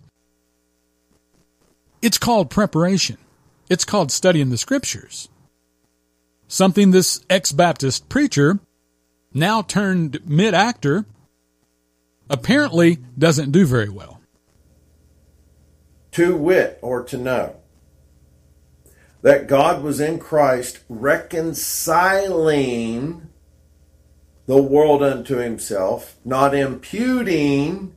It's 2.02 2.18
called 2.18 2.50
preparation. 2.50 3.18
It's 3.70 3.84
called 3.84 4.12
studying 4.12 4.50
the 4.50 4.58
scriptures. 4.58 5.28
Something 6.48 6.90
this 6.90 7.24
ex 7.28 7.50
Baptist 7.50 8.08
preacher, 8.08 8.60
now 9.32 9.62
turned 9.62 10.20
mid 10.24 10.54
actor, 10.54 11.06
apparently 12.30 12.98
doesn't 13.18 13.50
do 13.50 13.66
very 13.66 13.88
well. 13.88 14.20
To 16.12 16.36
wit, 16.36 16.78
or 16.82 17.02
to 17.04 17.16
know, 17.16 17.56
that 19.26 19.48
God 19.48 19.82
was 19.82 19.98
in 19.98 20.20
Christ 20.20 20.78
reconciling 20.88 21.58
the 24.46 24.62
world 24.62 25.02
unto 25.02 25.38
himself, 25.38 26.14
not 26.24 26.54
imputing 26.54 27.96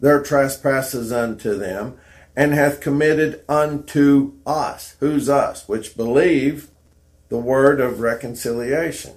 their 0.00 0.20
trespasses 0.20 1.12
unto 1.12 1.56
them, 1.56 1.96
and 2.34 2.52
hath 2.52 2.80
committed 2.80 3.44
unto 3.48 4.32
us, 4.44 4.96
who's 4.98 5.28
us, 5.28 5.68
which 5.68 5.96
believe 5.96 6.70
the 7.28 7.38
word 7.38 7.80
of 7.80 8.00
reconciliation. 8.00 9.12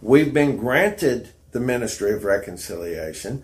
We've 0.00 0.32
been 0.32 0.56
granted 0.56 1.30
the 1.50 1.58
ministry 1.58 2.12
of 2.12 2.22
reconciliation. 2.22 3.42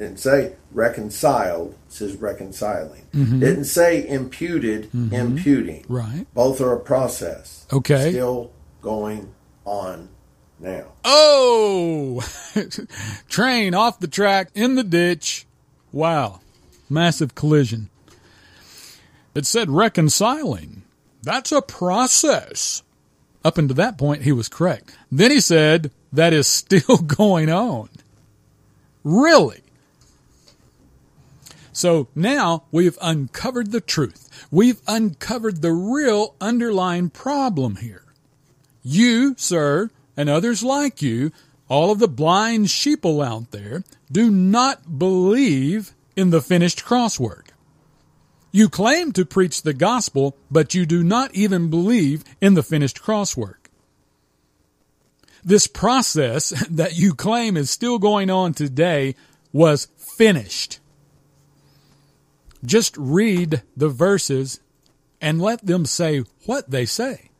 Didn't 0.00 0.16
say 0.16 0.54
reconciled, 0.72 1.72
it 1.72 1.92
says 1.92 2.16
reconciling. 2.16 3.06
Mm-hmm. 3.12 3.40
Didn't 3.40 3.66
say 3.66 4.08
imputed, 4.08 4.84
mm-hmm. 4.84 5.14
imputing. 5.14 5.84
Right. 5.90 6.24
Both 6.32 6.62
are 6.62 6.72
a 6.72 6.80
process. 6.80 7.66
Okay. 7.70 8.08
Still 8.08 8.50
going 8.80 9.34
on 9.66 10.08
now. 10.58 10.86
Oh! 11.04 12.26
Train 13.28 13.74
off 13.74 14.00
the 14.00 14.08
track 14.08 14.48
in 14.54 14.74
the 14.74 14.82
ditch. 14.82 15.44
Wow. 15.92 16.40
Massive 16.88 17.34
collision. 17.34 17.90
It 19.34 19.44
said 19.44 19.68
reconciling. 19.68 20.82
That's 21.22 21.52
a 21.52 21.60
process. 21.60 22.82
Up 23.44 23.58
until 23.58 23.76
that 23.76 23.98
point, 23.98 24.22
he 24.22 24.32
was 24.32 24.48
correct. 24.48 24.96
Then 25.12 25.30
he 25.30 25.42
said 25.42 25.90
that 26.10 26.32
is 26.32 26.46
still 26.46 26.96
going 27.06 27.50
on. 27.50 27.90
Really? 29.04 29.60
So 31.80 32.08
now 32.14 32.64
we've 32.70 32.98
uncovered 33.00 33.72
the 33.72 33.80
truth. 33.80 34.28
We've 34.50 34.82
uncovered 34.86 35.62
the 35.62 35.72
real 35.72 36.34
underlying 36.38 37.08
problem 37.08 37.76
here. 37.76 38.04
You, 38.82 39.34
sir, 39.38 39.88
and 40.14 40.28
others 40.28 40.62
like 40.62 41.00
you, 41.00 41.32
all 41.68 41.90
of 41.90 41.98
the 41.98 42.06
blind 42.06 42.66
sheeple 42.66 43.26
out 43.26 43.50
there, 43.50 43.82
do 44.12 44.30
not 44.30 44.98
believe 44.98 45.94
in 46.16 46.28
the 46.28 46.42
finished 46.42 46.84
crosswork. 46.84 47.46
You 48.52 48.68
claim 48.68 49.12
to 49.12 49.24
preach 49.24 49.62
the 49.62 49.72
gospel, 49.72 50.36
but 50.50 50.74
you 50.74 50.84
do 50.84 51.02
not 51.02 51.34
even 51.34 51.70
believe 51.70 52.24
in 52.42 52.52
the 52.52 52.62
finished 52.62 53.00
crosswork. 53.00 53.70
This 55.42 55.66
process 55.66 56.50
that 56.70 56.98
you 56.98 57.14
claim 57.14 57.56
is 57.56 57.70
still 57.70 57.98
going 57.98 58.28
on 58.28 58.52
today 58.52 59.14
was 59.50 59.88
finished. 59.96 60.79
Just 62.64 62.96
read 62.96 63.62
the 63.76 63.88
verses 63.88 64.60
and 65.20 65.40
let 65.40 65.64
them 65.64 65.86
say 65.86 66.24
what 66.46 66.70
they 66.70 66.86
say 66.86 67.30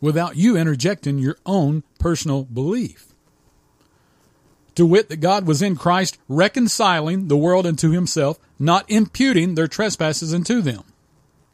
without 0.00 0.36
you 0.36 0.54
interjecting 0.54 1.18
your 1.18 1.38
own 1.46 1.82
personal 1.98 2.44
belief. 2.44 3.14
To 4.74 4.84
wit, 4.84 5.08
that 5.08 5.16
God 5.16 5.46
was 5.46 5.62
in 5.62 5.76
Christ 5.76 6.18
reconciling 6.28 7.28
the 7.28 7.38
world 7.38 7.64
unto 7.64 7.90
himself, 7.90 8.38
not 8.58 8.90
imputing 8.90 9.54
their 9.54 9.66
trespasses 9.66 10.34
unto 10.34 10.60
them. 10.60 10.82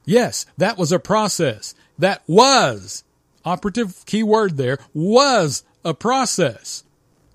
Yes, 0.04 0.46
that 0.56 0.76
was 0.76 0.90
a 0.90 0.98
process. 0.98 1.76
That 1.96 2.22
was, 2.26 3.04
operative 3.44 4.04
key 4.06 4.24
word 4.24 4.56
there, 4.56 4.78
was 4.92 5.62
a 5.84 5.94
process. 5.94 6.82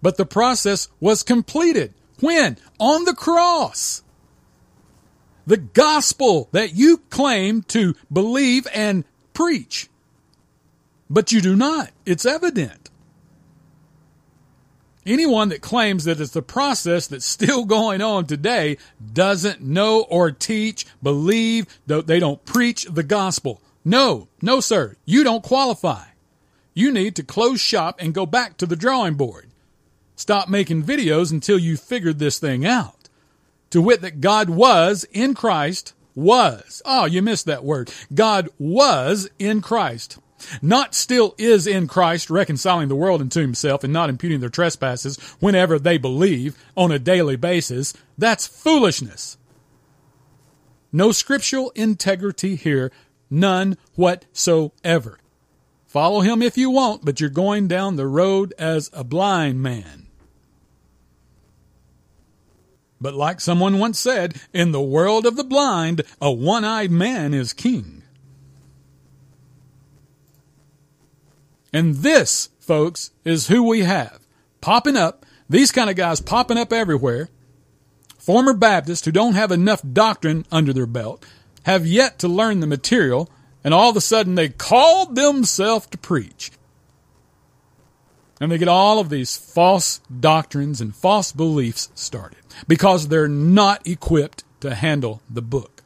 But 0.01 0.17
the 0.17 0.25
process 0.25 0.89
was 0.99 1.23
completed. 1.23 1.93
When? 2.19 2.57
On 2.77 3.05
the 3.05 3.13
cross. 3.13 4.03
The 5.47 5.57
gospel 5.57 6.49
that 6.51 6.73
you 6.73 6.97
claim 7.09 7.61
to 7.63 7.95
believe 8.11 8.67
and 8.73 9.03
preach. 9.33 9.89
But 11.09 11.31
you 11.31 11.41
do 11.41 11.55
not. 11.55 11.91
It's 12.05 12.25
evident. 12.25 12.89
Anyone 15.05 15.49
that 15.49 15.61
claims 15.61 16.05
that 16.05 16.19
it's 16.19 16.31
the 16.31 16.41
process 16.41 17.05
that's 17.05 17.27
still 17.27 17.65
going 17.65 18.01
on 18.01 18.25
today 18.25 18.77
doesn't 19.13 19.61
know 19.61 20.01
or 20.09 20.31
teach, 20.31 20.87
believe, 21.03 21.67
they 21.85 22.19
don't 22.19 22.43
preach 22.43 22.85
the 22.85 23.03
gospel. 23.03 23.61
No, 23.83 24.29
no, 24.41 24.59
sir. 24.59 24.95
You 25.05 25.23
don't 25.23 25.43
qualify. 25.43 26.05
You 26.73 26.91
need 26.91 27.15
to 27.17 27.23
close 27.23 27.61
shop 27.61 27.97
and 27.99 28.15
go 28.15 28.25
back 28.25 28.57
to 28.57 28.65
the 28.65 28.75
drawing 28.75 29.13
board. 29.13 29.51
Stop 30.15 30.49
making 30.49 30.81
videos 30.81 31.31
until 31.31 31.59
you 31.59 31.77
figured 31.77 32.17
this 32.17 32.39
thing 32.39 32.65
out. 32.65 32.94
To 33.71 33.81
wit, 33.81 34.01
that 34.01 34.21
God 34.21 34.49
was 34.49 35.05
in 35.11 35.33
Christ 35.33 35.93
was. 36.15 36.81
Oh, 36.85 37.05
you 37.05 37.21
missed 37.21 37.45
that 37.45 37.63
word. 37.63 37.91
God 38.13 38.49
was 38.57 39.29
in 39.37 39.61
Christ. 39.61 40.17
Not 40.61 40.93
still 40.93 41.33
is 41.37 41.65
in 41.65 41.87
Christ, 41.87 42.29
reconciling 42.29 42.87
the 42.87 42.95
world 42.95 43.21
unto 43.21 43.41
himself 43.41 43.83
and 43.83 43.91
not 43.91 44.09
imputing 44.09 44.39
their 44.39 44.49
trespasses 44.49 45.17
whenever 45.39 45.79
they 45.79 45.97
believe 45.97 46.57
on 46.75 46.91
a 46.91 46.99
daily 46.99 47.35
basis. 47.35 47.93
That's 48.17 48.47
foolishness. 48.47 49.37
No 50.91 51.11
scriptural 51.11 51.71
integrity 51.71 52.55
here. 52.55 52.91
None 53.29 53.77
whatsoever. 53.95 55.19
Follow 55.85 56.21
him 56.21 56.41
if 56.41 56.57
you 56.57 56.69
want, 56.69 57.03
but 57.03 57.19
you're 57.19 57.29
going 57.29 57.67
down 57.67 57.95
the 57.95 58.07
road 58.07 58.53
as 58.59 58.89
a 58.93 59.03
blind 59.03 59.61
man. 59.61 60.04
But 63.05 63.13
like 63.13 63.39
someone 63.39 63.77
once 63.77 63.99
said, 63.99 64.41
in 64.51 64.71
the 64.71 64.81
world 64.81 65.27
of 65.27 65.35
the 65.35 65.43
blind, 65.43 66.01
a 66.19 66.31
one 66.31 66.65
eyed 66.65 66.89
man 66.89 67.35
is 67.35 67.53
king. 67.53 68.01
And 71.71 71.97
this, 71.97 72.49
folks, 72.59 73.11
is 73.23 73.45
who 73.45 73.61
we 73.61 73.81
have 73.81 74.25
popping 74.59 74.97
up, 74.97 75.23
these 75.47 75.71
kind 75.71 75.87
of 75.87 75.95
guys 75.95 76.19
popping 76.19 76.57
up 76.57 76.73
everywhere. 76.73 77.29
Former 78.17 78.53
Baptists 78.53 79.05
who 79.05 79.11
don't 79.11 79.35
have 79.35 79.51
enough 79.51 79.83
doctrine 79.93 80.43
under 80.51 80.73
their 80.73 80.87
belt 80.87 81.23
have 81.61 81.85
yet 81.85 82.17
to 82.17 82.27
learn 82.27 82.59
the 82.59 82.65
material, 82.65 83.29
and 83.63 83.71
all 83.71 83.91
of 83.91 83.97
a 83.97 84.01
sudden 84.01 84.33
they 84.33 84.49
called 84.49 85.15
themselves 85.15 85.85
to 85.91 85.99
preach. 85.99 86.49
And 88.39 88.51
they 88.51 88.57
get 88.57 88.67
all 88.67 88.99
of 88.99 89.09
these 89.09 89.37
false 89.37 90.01
doctrines 90.19 90.81
and 90.81 90.95
false 90.95 91.31
beliefs 91.31 91.89
started 91.95 92.39
because 92.67 93.07
they're 93.07 93.27
not 93.27 93.87
equipped 93.87 94.43
to 94.59 94.75
handle 94.75 95.21
the 95.29 95.41
book. 95.41 95.83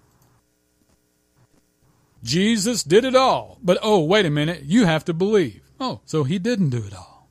Jesus 2.23 2.83
did 2.83 3.05
it 3.05 3.15
all, 3.15 3.59
but 3.63 3.77
oh, 3.81 4.03
wait 4.03 4.25
a 4.25 4.29
minute, 4.29 4.63
you 4.63 4.85
have 4.85 5.05
to 5.05 5.13
believe. 5.13 5.62
Oh, 5.79 6.01
so 6.05 6.23
he 6.23 6.39
didn't 6.39 6.69
do 6.69 6.83
it 6.85 6.93
all. 6.93 7.29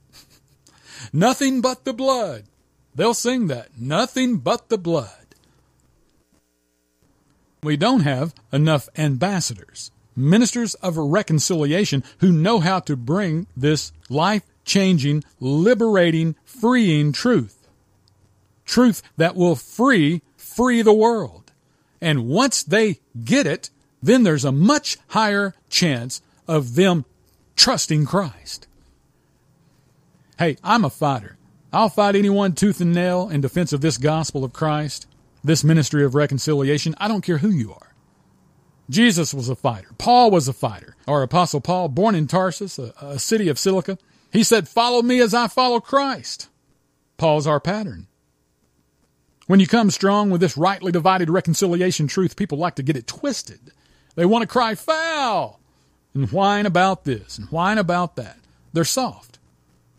Nothing 1.13 1.61
but 1.61 1.85
the 1.85 1.93
blood. 1.93 2.45
They'll 2.95 3.15
sing 3.15 3.49
that. 3.49 3.79
Nothing 3.79 4.39
but 4.39 4.69
the 4.69 4.79
blood. 4.79 5.13
We 7.63 7.77
don't 7.77 8.01
have 8.01 8.35
enough 8.53 8.89
ambassadors, 8.97 9.91
ministers 10.17 10.75
of 10.75 10.97
reconciliation 10.97 12.05
who 12.19 12.33
know 12.33 12.61
how 12.61 12.81
to 12.81 12.97
bring 12.97 13.47
this 13.57 13.93
life 14.09 14.43
changing, 14.69 15.25
liberating, 15.41 16.37
freeing 16.45 17.11
truth. 17.13 17.69
Truth 18.65 19.03
that 19.17 19.35
will 19.35 19.57
free, 19.57 20.23
free 20.37 20.83
the 20.83 20.93
world. 20.93 21.51
And 22.01 22.29
once 22.29 22.63
they 22.63 23.01
get 23.25 23.47
it, 23.47 23.71
then 24.01 24.23
there's 24.23 24.45
a 24.45 24.53
much 24.53 24.99
higher 25.09 25.55
chance 25.69 26.23
of 26.47 26.77
them 26.77 27.05
trusting 27.57 28.07
Christ. 28.07 28.69
Hey, 30.39 30.57
I'm 30.63 30.85
a 30.85 30.91
fighter. 30.91 31.37
I'll 31.73 31.89
fight 31.89 32.15
anyone 32.15 32.53
tooth 32.55 32.81
and 32.81 32.95
nail 32.95 33.29
in 33.29 33.41
defense 33.41 33.73
of 33.73 33.81
this 33.81 33.99
gospel 33.99 34.45
of 34.45 34.53
Christ, 34.53 35.07
this 35.43 35.65
ministry 35.65 36.05
of 36.05 36.15
reconciliation. 36.15 36.95
I 36.99 37.09
don't 37.09 37.25
care 37.25 37.39
who 37.39 37.51
you 37.51 37.73
are. 37.73 37.95
Jesus 38.89 39.35
was 39.35 39.49
a 39.49 39.57
fighter. 39.57 39.89
Paul 39.99 40.31
was 40.31 40.49
a 40.49 40.53
fighter. 40.53 40.97
Our 41.07 41.23
apostle 41.23 41.61
Paul, 41.61 41.89
born 41.89 42.15
in 42.15 42.27
Tarsus, 42.27 42.79
a, 42.79 42.95
a 43.01 43.19
city 43.19 43.49
of 43.49 43.59
Cilicia, 43.59 43.99
he 44.33 44.43
said, 44.43 44.69
follow 44.69 45.03
me 45.03 45.21
as 45.21 45.35
I 45.35 45.49
follow 45.49 45.81
Christ. 45.81 46.49
Paul's 47.17 47.47
our 47.47 47.61
pattern. 47.61 48.07
When 49.47 49.61
you 49.61 49.67
come 49.67 49.91
strong 49.91 50.31
with 50.31 50.41
this 50.43 50.59
rightly 50.59 50.93
divided 50.93 51.31
reconciliation 51.31 52.07
truth, 52.07 52.37
people 52.37 52.59
like 52.59 52.75
to 52.75 52.83
get 52.83 52.97
it 52.97 53.07
twisted. 53.07 53.73
They 54.15 54.27
want 54.27 54.43
to 54.43 54.49
cry 54.49 54.75
foul 54.75 55.61
and 56.13 56.31
whine 56.31 56.67
about 56.67 57.05
this 57.05 57.39
and 57.39 57.49
whine 57.49 57.79
about 57.79 58.17
that. 58.17 58.39
They're 58.73 58.85
soft. 58.85 59.39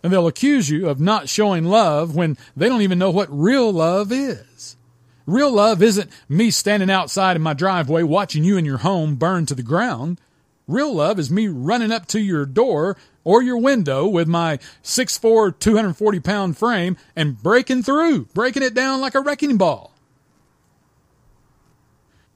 And 0.03 0.13
they'll 0.13 0.27
accuse 0.27 0.69
you 0.69 0.87
of 0.87 0.99
not 0.99 1.27
showing 1.27 1.65
love 1.65 2.15
when 2.15 2.37
they 2.55 2.69
don't 2.69 2.83
even 2.83 2.99
know 2.99 3.09
what 3.09 3.27
real 3.31 3.71
love 3.71 4.11
is. 4.11 4.77
Real 5.25 5.51
love 5.51 5.83
isn't 5.83 6.11
me 6.27 6.51
standing 6.51 6.89
outside 6.89 7.35
in 7.35 7.41
my 7.41 7.53
driveway 7.53 8.03
watching 8.03 8.43
you 8.43 8.57
and 8.57 8.65
your 8.65 8.77
home 8.79 9.15
burn 9.15 9.45
to 9.47 9.55
the 9.55 9.63
ground. 9.63 10.21
Real 10.69 10.93
love 10.93 11.17
is 11.17 11.31
me 11.31 11.47
running 11.47 11.91
up 11.91 12.05
to 12.05 12.19
your 12.19 12.45
door 12.45 12.95
or 13.23 13.41
your 13.41 13.57
window 13.57 14.07
with 14.07 14.27
my 14.27 14.57
6'4, 14.83 15.57
240 15.57 16.19
pound 16.19 16.59
frame 16.59 16.95
and 17.15 17.41
breaking 17.41 17.81
through, 17.81 18.25
breaking 18.35 18.61
it 18.61 18.75
down 18.75 19.01
like 19.01 19.15
a 19.15 19.19
wrecking 19.19 19.57
ball. 19.57 19.95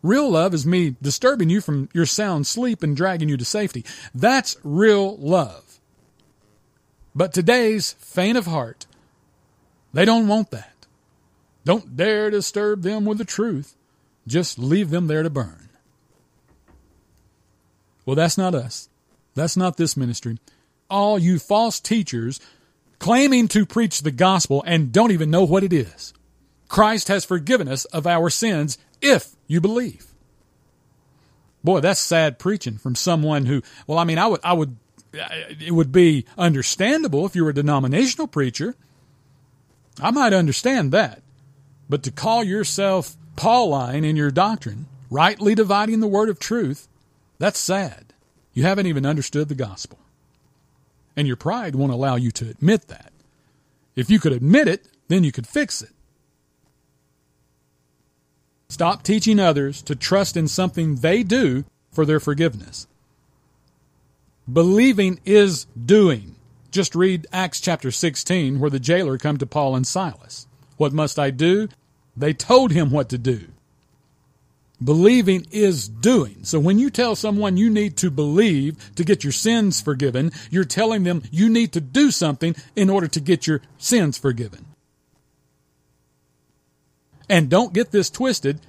Real 0.01 0.31
love 0.31 0.55
is 0.55 0.65
me 0.65 0.95
disturbing 0.99 1.51
you 1.51 1.61
from 1.61 1.89
your 1.93 2.07
sound 2.07 2.47
sleep 2.47 2.81
and 2.81 2.97
dragging 2.97 3.29
you 3.29 3.37
to 3.37 3.45
safety. 3.45 3.85
That's 4.15 4.57
real 4.63 5.15
love. 5.17 5.79
But 7.13 7.33
today's 7.33 7.93
faint 7.99 8.35
of 8.35 8.47
heart, 8.47 8.87
they 9.93 10.05
don't 10.05 10.27
want 10.27 10.49
that. 10.49 10.87
Don't 11.65 11.95
dare 11.95 12.31
disturb 12.31 12.81
them 12.81 13.05
with 13.05 13.19
the 13.19 13.25
truth. 13.25 13.75
Just 14.25 14.57
leave 14.57 14.89
them 14.89 15.05
there 15.05 15.21
to 15.21 15.29
burn. 15.29 15.62
Well, 18.05 18.15
that's 18.15 18.37
not 18.37 18.55
us. 18.55 18.89
That's 19.35 19.57
not 19.57 19.77
this 19.77 19.97
ministry. 19.97 20.37
All 20.89 21.17
you 21.17 21.39
false 21.39 21.79
teachers 21.79 22.39
claiming 22.99 23.47
to 23.49 23.65
preach 23.65 24.01
the 24.01 24.11
gospel 24.11 24.63
and 24.65 24.91
don't 24.91 25.11
even 25.11 25.31
know 25.31 25.43
what 25.43 25.63
it 25.63 25.73
is. 25.73 26.13
Christ 26.67 27.07
has 27.07 27.25
forgiven 27.25 27.67
us 27.67 27.85
of 27.85 28.07
our 28.07 28.29
sins 28.29 28.77
if 29.01 29.35
you 29.47 29.61
believe. 29.61 30.07
Boy, 31.63 31.79
that's 31.79 31.99
sad 31.99 32.39
preaching 32.39 32.77
from 32.77 32.95
someone 32.95 33.45
who, 33.45 33.61
well, 33.87 33.97
I 33.97 34.03
mean, 34.03 34.17
I 34.17 34.27
would, 34.27 34.39
I 34.43 34.53
would 34.53 34.77
it 35.13 35.73
would 35.73 35.91
be 35.91 36.25
understandable 36.37 37.25
if 37.25 37.35
you 37.35 37.43
were 37.43 37.51
a 37.51 37.55
denominational 37.55 38.27
preacher. 38.27 38.75
I 40.01 40.11
might 40.11 40.33
understand 40.33 40.91
that. 40.91 41.21
But 41.87 42.03
to 42.03 42.11
call 42.11 42.43
yourself 42.43 43.15
Pauline 43.35 44.03
in 44.03 44.15
your 44.15 44.31
doctrine, 44.31 44.87
rightly 45.09 45.53
dividing 45.53 45.99
the 45.99 46.07
word 46.07 46.29
of 46.29 46.39
truth, 46.39 46.87
that's 47.39 47.59
sad. 47.59 48.13
You 48.53 48.63
haven't 48.63 48.87
even 48.87 49.05
understood 49.05 49.49
the 49.49 49.55
gospel. 49.55 49.99
And 51.15 51.27
your 51.27 51.35
pride 51.35 51.75
won't 51.75 51.91
allow 51.91 52.15
you 52.15 52.31
to 52.31 52.49
admit 52.49 52.87
that. 52.87 53.11
If 53.95 54.09
you 54.09 54.19
could 54.19 54.33
admit 54.33 54.67
it, 54.67 54.87
then 55.07 55.23
you 55.23 55.31
could 55.31 55.47
fix 55.47 55.81
it. 55.81 55.91
Stop 58.69 59.03
teaching 59.03 59.39
others 59.39 59.81
to 59.83 59.95
trust 59.95 60.35
in 60.35 60.47
something 60.47 60.95
they 60.95 61.21
do 61.21 61.63
for 61.91 62.05
their 62.05 62.19
forgiveness. 62.19 62.87
Believing 64.51 65.19
is 65.25 65.65
doing. 65.85 66.35
Just 66.71 66.95
read 66.95 67.27
Acts 67.31 67.61
chapter 67.61 67.91
16, 67.91 68.59
where 68.59 68.71
the 68.71 68.79
jailer 68.79 69.19
come 69.19 69.37
to 69.37 69.45
Paul 69.45 69.75
and 69.75 69.85
Silas. 69.85 70.47
What 70.77 70.91
must 70.91 71.19
I 71.19 71.29
do? 71.29 71.69
They 72.17 72.33
told 72.33 72.71
him 72.71 72.89
what 72.89 73.09
to 73.09 73.17
do. 73.17 73.49
Believing 74.83 75.47
is 75.51 75.87
doing. 75.87 76.43
So 76.43 76.59
when 76.59 76.79
you 76.79 76.89
tell 76.89 77.15
someone 77.15 77.57
you 77.57 77.69
need 77.69 77.95
to 77.97 78.11
believe 78.11 78.95
to 78.95 79.03
get 79.03 79.23
your 79.23 79.31
sins 79.31 79.79
forgiven, 79.79 80.31
you're 80.49 80.63
telling 80.63 81.03
them 81.03 81.23
you 81.31 81.49
need 81.49 81.71
to 81.73 81.81
do 81.81 82.11
something 82.11 82.55
in 82.75 82.89
order 82.89 83.07
to 83.07 83.19
get 83.19 83.47
your 83.47 83.61
sins 83.77 84.17
forgiven. 84.17 84.65
And 87.29 87.49
don't 87.49 87.73
get 87.73 87.91
this 87.91 88.09
twisted. 88.09 88.59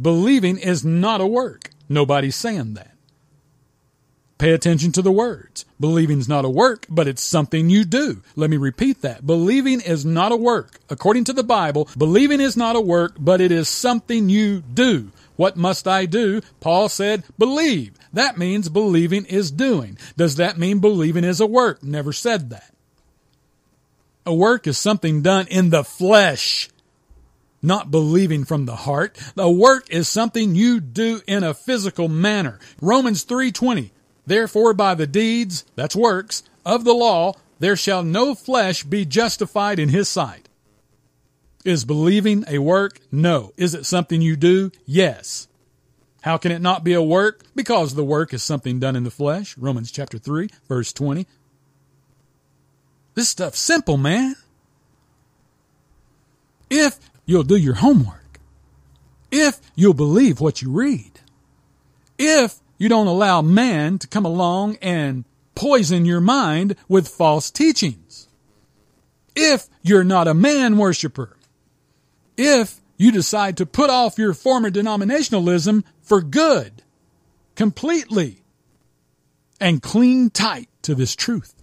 Believing 0.00 0.58
is 0.58 0.84
not 0.84 1.20
a 1.20 1.26
work. 1.26 1.70
Nobody's 1.88 2.36
saying 2.36 2.74
that. 2.74 2.94
Pay 4.38 4.52
attention 4.52 4.92
to 4.92 5.02
the 5.02 5.10
words. 5.10 5.64
Believing 5.80 6.20
is 6.20 6.28
not 6.28 6.44
a 6.44 6.48
work, 6.48 6.86
but 6.88 7.08
it's 7.08 7.22
something 7.22 7.68
you 7.68 7.84
do. 7.84 8.22
Let 8.36 8.50
me 8.50 8.56
repeat 8.56 9.02
that. 9.02 9.26
Believing 9.26 9.80
is 9.80 10.04
not 10.04 10.30
a 10.30 10.36
work. 10.36 10.78
According 10.88 11.24
to 11.24 11.32
the 11.32 11.42
Bible, 11.42 11.88
believing 11.98 12.40
is 12.40 12.56
not 12.56 12.76
a 12.76 12.80
work, 12.80 13.16
but 13.18 13.40
it 13.40 13.50
is 13.50 13.68
something 13.68 14.28
you 14.28 14.60
do. 14.60 15.10
What 15.38 15.56
must 15.56 15.86
I 15.86 16.04
do? 16.04 16.40
Paul 16.58 16.88
said, 16.88 17.22
believe. 17.38 17.92
That 18.12 18.38
means 18.38 18.68
believing 18.68 19.24
is 19.24 19.52
doing. 19.52 19.96
Does 20.16 20.34
that 20.34 20.58
mean 20.58 20.80
believing 20.80 21.22
is 21.22 21.40
a 21.40 21.46
work? 21.46 21.80
Never 21.80 22.12
said 22.12 22.50
that. 22.50 22.74
A 24.26 24.34
work 24.34 24.66
is 24.66 24.76
something 24.76 25.22
done 25.22 25.46
in 25.46 25.70
the 25.70 25.84
flesh, 25.84 26.68
not 27.62 27.92
believing 27.92 28.44
from 28.44 28.66
the 28.66 28.74
heart. 28.74 29.16
A 29.36 29.48
work 29.48 29.88
is 29.90 30.08
something 30.08 30.56
you 30.56 30.80
do 30.80 31.20
in 31.28 31.44
a 31.44 31.54
physical 31.54 32.08
manner. 32.08 32.58
Romans 32.82 33.24
3:20 33.24 33.92
Therefore, 34.26 34.74
by 34.74 34.96
the 34.96 35.06
deeds, 35.06 35.64
that's 35.76 35.94
works, 35.94 36.42
of 36.66 36.82
the 36.82 36.94
law, 36.94 37.34
there 37.60 37.76
shall 37.76 38.02
no 38.02 38.34
flesh 38.34 38.82
be 38.82 39.04
justified 39.04 39.78
in 39.78 39.90
his 39.90 40.08
sight. 40.08 40.47
Is 41.68 41.84
believing 41.84 42.46
a 42.48 42.60
work? 42.60 42.98
No. 43.12 43.52
Is 43.58 43.74
it 43.74 43.84
something 43.84 44.22
you 44.22 44.36
do? 44.36 44.72
Yes. 44.86 45.48
How 46.22 46.38
can 46.38 46.50
it 46.50 46.62
not 46.62 46.82
be 46.82 46.94
a 46.94 47.02
work? 47.02 47.44
Because 47.54 47.94
the 47.94 48.06
work 48.06 48.32
is 48.32 48.42
something 48.42 48.80
done 48.80 48.96
in 48.96 49.04
the 49.04 49.10
flesh. 49.10 49.54
Romans 49.58 49.92
chapter 49.92 50.16
3, 50.16 50.48
verse 50.66 50.94
20. 50.94 51.26
This 53.14 53.28
stuff's 53.28 53.58
simple, 53.58 53.98
man. 53.98 54.36
If 56.70 56.98
you'll 57.26 57.42
do 57.42 57.56
your 57.56 57.74
homework, 57.74 58.40
if 59.30 59.60
you'll 59.74 59.92
believe 59.92 60.40
what 60.40 60.62
you 60.62 60.70
read, 60.70 61.20
if 62.18 62.60
you 62.78 62.88
don't 62.88 63.08
allow 63.08 63.42
man 63.42 63.98
to 63.98 64.08
come 64.08 64.24
along 64.24 64.78
and 64.80 65.26
poison 65.54 66.06
your 66.06 66.22
mind 66.22 66.76
with 66.88 67.08
false 67.08 67.50
teachings. 67.50 68.26
If 69.36 69.66
you're 69.82 70.02
not 70.02 70.28
a 70.28 70.32
man 70.32 70.78
worshiper. 70.78 71.34
If 72.38 72.80
you 72.96 73.12
decide 73.12 73.56
to 73.56 73.66
put 73.66 73.90
off 73.90 74.16
your 74.16 74.32
former 74.32 74.70
denominationalism 74.70 75.84
for 76.00 76.22
good, 76.22 76.82
completely, 77.56 78.42
and 79.60 79.82
cling 79.82 80.30
tight 80.30 80.68
to 80.82 80.94
this 80.94 81.16
truth. 81.16 81.54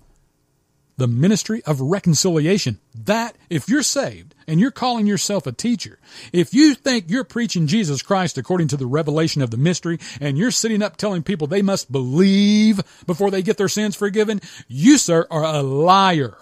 The 0.97 1.07
ministry 1.07 1.61
of 1.65 1.81
reconciliation. 1.81 2.79
That, 2.93 3.37
if 3.49 3.67
you're 3.67 3.83
saved 3.83 4.35
and 4.47 4.59
you're 4.59 4.71
calling 4.71 5.07
yourself 5.07 5.45
a 5.47 5.51
teacher, 5.51 5.99
if 6.31 6.53
you 6.53 6.73
think 6.73 7.09
you're 7.09 7.25
preaching 7.25 7.67
Jesus 7.67 8.01
Christ 8.01 8.37
according 8.37 8.69
to 8.69 8.77
the 8.77 8.85
revelation 8.85 9.41
of 9.41 9.51
the 9.51 9.57
mystery 9.57 9.99
and 10.21 10.37
you're 10.37 10.51
sitting 10.51 10.81
up 10.81 10.95
telling 10.95 11.23
people 11.23 11.47
they 11.47 11.61
must 11.61 11.91
believe 11.91 12.81
before 13.05 13.31
they 13.31 13.41
get 13.41 13.57
their 13.57 13.67
sins 13.67 13.95
forgiven, 13.95 14.39
you, 14.67 14.97
sir, 14.97 15.27
are 15.29 15.43
a 15.43 15.61
liar. 15.61 16.37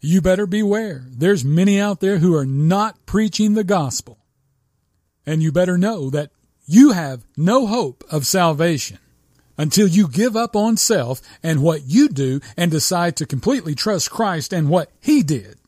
You 0.00 0.20
better 0.20 0.46
beware. 0.46 1.04
There's 1.08 1.44
many 1.44 1.80
out 1.80 2.00
there 2.00 2.18
who 2.18 2.34
are 2.34 2.46
not 2.46 3.06
preaching 3.06 3.54
the 3.54 3.64
gospel. 3.64 4.18
And 5.24 5.42
you 5.42 5.50
better 5.50 5.76
know 5.78 6.10
that 6.10 6.30
you 6.66 6.92
have 6.92 7.26
no 7.36 7.66
hope 7.66 8.04
of 8.10 8.26
salvation 8.26 8.98
until 9.58 9.88
you 9.88 10.08
give 10.08 10.36
up 10.36 10.54
on 10.54 10.76
self 10.76 11.20
and 11.42 11.62
what 11.62 11.84
you 11.86 12.08
do 12.08 12.40
and 12.56 12.70
decide 12.70 13.16
to 13.16 13.26
completely 13.26 13.74
trust 13.74 14.10
Christ 14.10 14.52
and 14.52 14.68
what 14.68 14.90
He 15.00 15.22
did. 15.22 15.58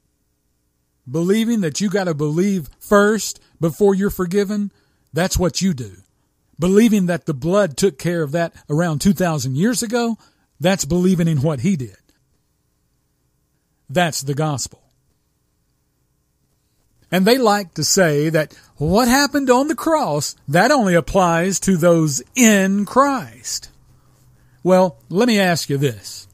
Believing 1.11 1.62
that 1.62 1.81
you 1.81 1.88
got 1.88 2.05
to 2.05 2.14
believe 2.14 2.69
first 2.79 3.41
before 3.61 3.95
you're 3.95 4.11
forgiven, 4.11 4.71
that's 5.12 5.38
what 5.38 5.62
you 5.62 5.73
do. 5.73 5.97
Believing 6.59 7.07
that 7.07 7.27
the 7.27 7.35
blood 7.35 7.77
took 7.77 7.99
care 7.99 8.23
of 8.23 8.33
that 8.33 8.53
around 8.69 9.01
2,000 9.01 9.57
years 9.57 9.83
ago, 9.83 10.19
that's 10.61 10.85
believing 10.85 11.29
in 11.29 11.41
what 11.41 11.61
He 11.61 11.77
did. 11.77 11.97
That's 13.88 14.22
the 14.22 14.35
gospel. 14.35 14.83
And 17.11 17.24
they 17.24 17.38
like 17.38 17.74
to 17.74 17.85
say 17.85 18.29
that 18.29 18.55
what 18.77 19.09
happened 19.09 19.48
on 19.51 19.68
the 19.68 19.74
cross, 19.74 20.37
that 20.46 20.70
only 20.70 20.94
applies 20.94 21.59
to 21.61 21.77
those 21.77 22.22
in 22.35 22.85
Christ. 22.85 23.70
Well, 24.62 24.98
let 25.09 25.29
me 25.29 25.40
ask 25.40 25.70
you 25.70 25.79
this. 25.79 26.29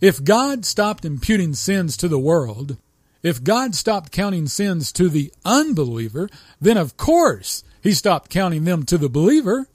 If 0.00 0.22
God 0.22 0.66
stopped 0.66 1.04
imputing 1.04 1.54
sins 1.54 1.96
to 1.98 2.08
the 2.08 2.18
world, 2.18 2.76
if 3.22 3.42
God 3.42 3.74
stopped 3.74 4.12
counting 4.12 4.46
sins 4.48 4.92
to 4.92 5.08
the 5.08 5.32
unbeliever, 5.44 6.28
then 6.60 6.76
of 6.76 6.96
course 6.96 7.62
he 7.80 7.92
stopped 7.92 8.30
counting 8.30 8.64
them 8.64 8.84
to 8.84 8.98
the 8.98 9.08
believer. 9.08 9.68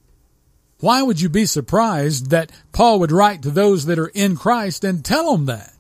Why 0.80 1.02
would 1.02 1.20
you 1.20 1.30
be 1.30 1.46
surprised 1.46 2.30
that 2.30 2.52
Paul 2.72 3.00
would 3.00 3.12
write 3.12 3.42
to 3.44 3.50
those 3.50 3.86
that 3.86 3.98
are 3.98 4.12
in 4.14 4.36
Christ 4.36 4.84
and 4.84 5.04
tell 5.04 5.32
them 5.32 5.46
that? 5.46 5.74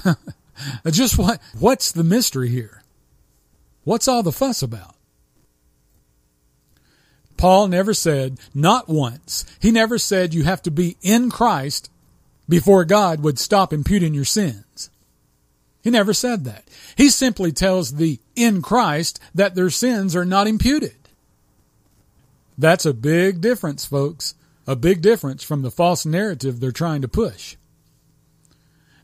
Just 0.90 1.18
what, 1.18 1.40
what's 1.58 1.92
the 1.92 2.04
mystery 2.04 2.48
here? 2.48 2.82
What's 3.84 4.08
all 4.08 4.22
the 4.22 4.32
fuss 4.32 4.62
about? 4.62 4.94
Paul 7.36 7.68
never 7.68 7.92
said, 7.92 8.38
not 8.54 8.88
once, 8.88 9.44
he 9.60 9.72
never 9.72 9.98
said 9.98 10.32
you 10.32 10.44
have 10.44 10.62
to 10.62 10.70
be 10.70 10.96
in 11.02 11.28
Christ 11.28 11.90
before 12.48 12.84
God 12.84 13.22
would 13.22 13.38
stop 13.38 13.72
imputing 13.72 14.14
your 14.14 14.24
sins. 14.24 14.90
He 15.82 15.90
never 15.90 16.14
said 16.14 16.44
that. 16.44 16.64
He 16.96 17.10
simply 17.10 17.50
tells 17.50 17.94
the 17.94 18.20
in 18.36 18.62
Christ 18.62 19.18
that 19.34 19.56
their 19.56 19.70
sins 19.70 20.14
are 20.14 20.24
not 20.24 20.46
imputed. 20.46 20.94
That's 22.56 22.86
a 22.86 22.94
big 22.94 23.40
difference, 23.40 23.84
folks. 23.84 24.36
A 24.66 24.76
big 24.76 25.02
difference 25.02 25.42
from 25.42 25.62
the 25.62 25.72
false 25.72 26.06
narrative 26.06 26.60
they're 26.60 26.70
trying 26.70 27.02
to 27.02 27.08
push. 27.08 27.56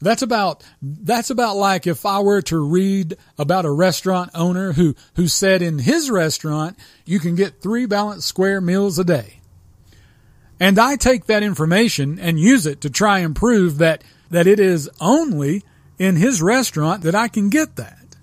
That's 0.00 0.22
about 0.22 0.64
that's 0.80 1.30
about 1.30 1.56
like 1.56 1.86
if 1.86 2.06
I 2.06 2.20
were 2.20 2.42
to 2.42 2.58
read 2.58 3.16
about 3.36 3.64
a 3.64 3.70
restaurant 3.70 4.30
owner 4.34 4.72
who 4.72 4.94
who 5.16 5.26
said 5.26 5.60
in 5.60 5.80
his 5.80 6.10
restaurant 6.10 6.78
you 7.04 7.18
can 7.18 7.34
get 7.34 7.60
3 7.60 7.86
balanced 7.86 8.28
square 8.28 8.60
meals 8.60 8.98
a 8.98 9.04
day. 9.04 9.40
And 10.60 10.78
I 10.78 10.96
take 10.96 11.26
that 11.26 11.42
information 11.42 12.18
and 12.18 12.38
use 12.38 12.66
it 12.66 12.80
to 12.82 12.90
try 12.90 13.20
and 13.20 13.34
prove 13.34 13.78
that 13.78 14.04
that 14.30 14.46
it 14.46 14.60
is 14.60 14.88
only 15.00 15.64
in 15.98 16.16
his 16.16 16.40
restaurant 16.40 17.02
that 17.02 17.14
I 17.14 17.26
can 17.26 17.48
get 17.48 17.76
that. 17.76 18.16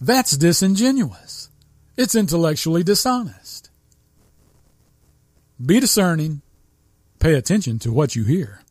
That's 0.00 0.36
disingenuous. 0.36 1.50
It's 1.96 2.16
intellectually 2.16 2.82
dishonest. 2.82 3.70
Be 5.64 5.78
discerning. 5.78 6.42
Pay 7.20 7.34
attention 7.34 7.78
to 7.78 7.92
what 7.92 8.16
you 8.16 8.24
hear 8.24 8.63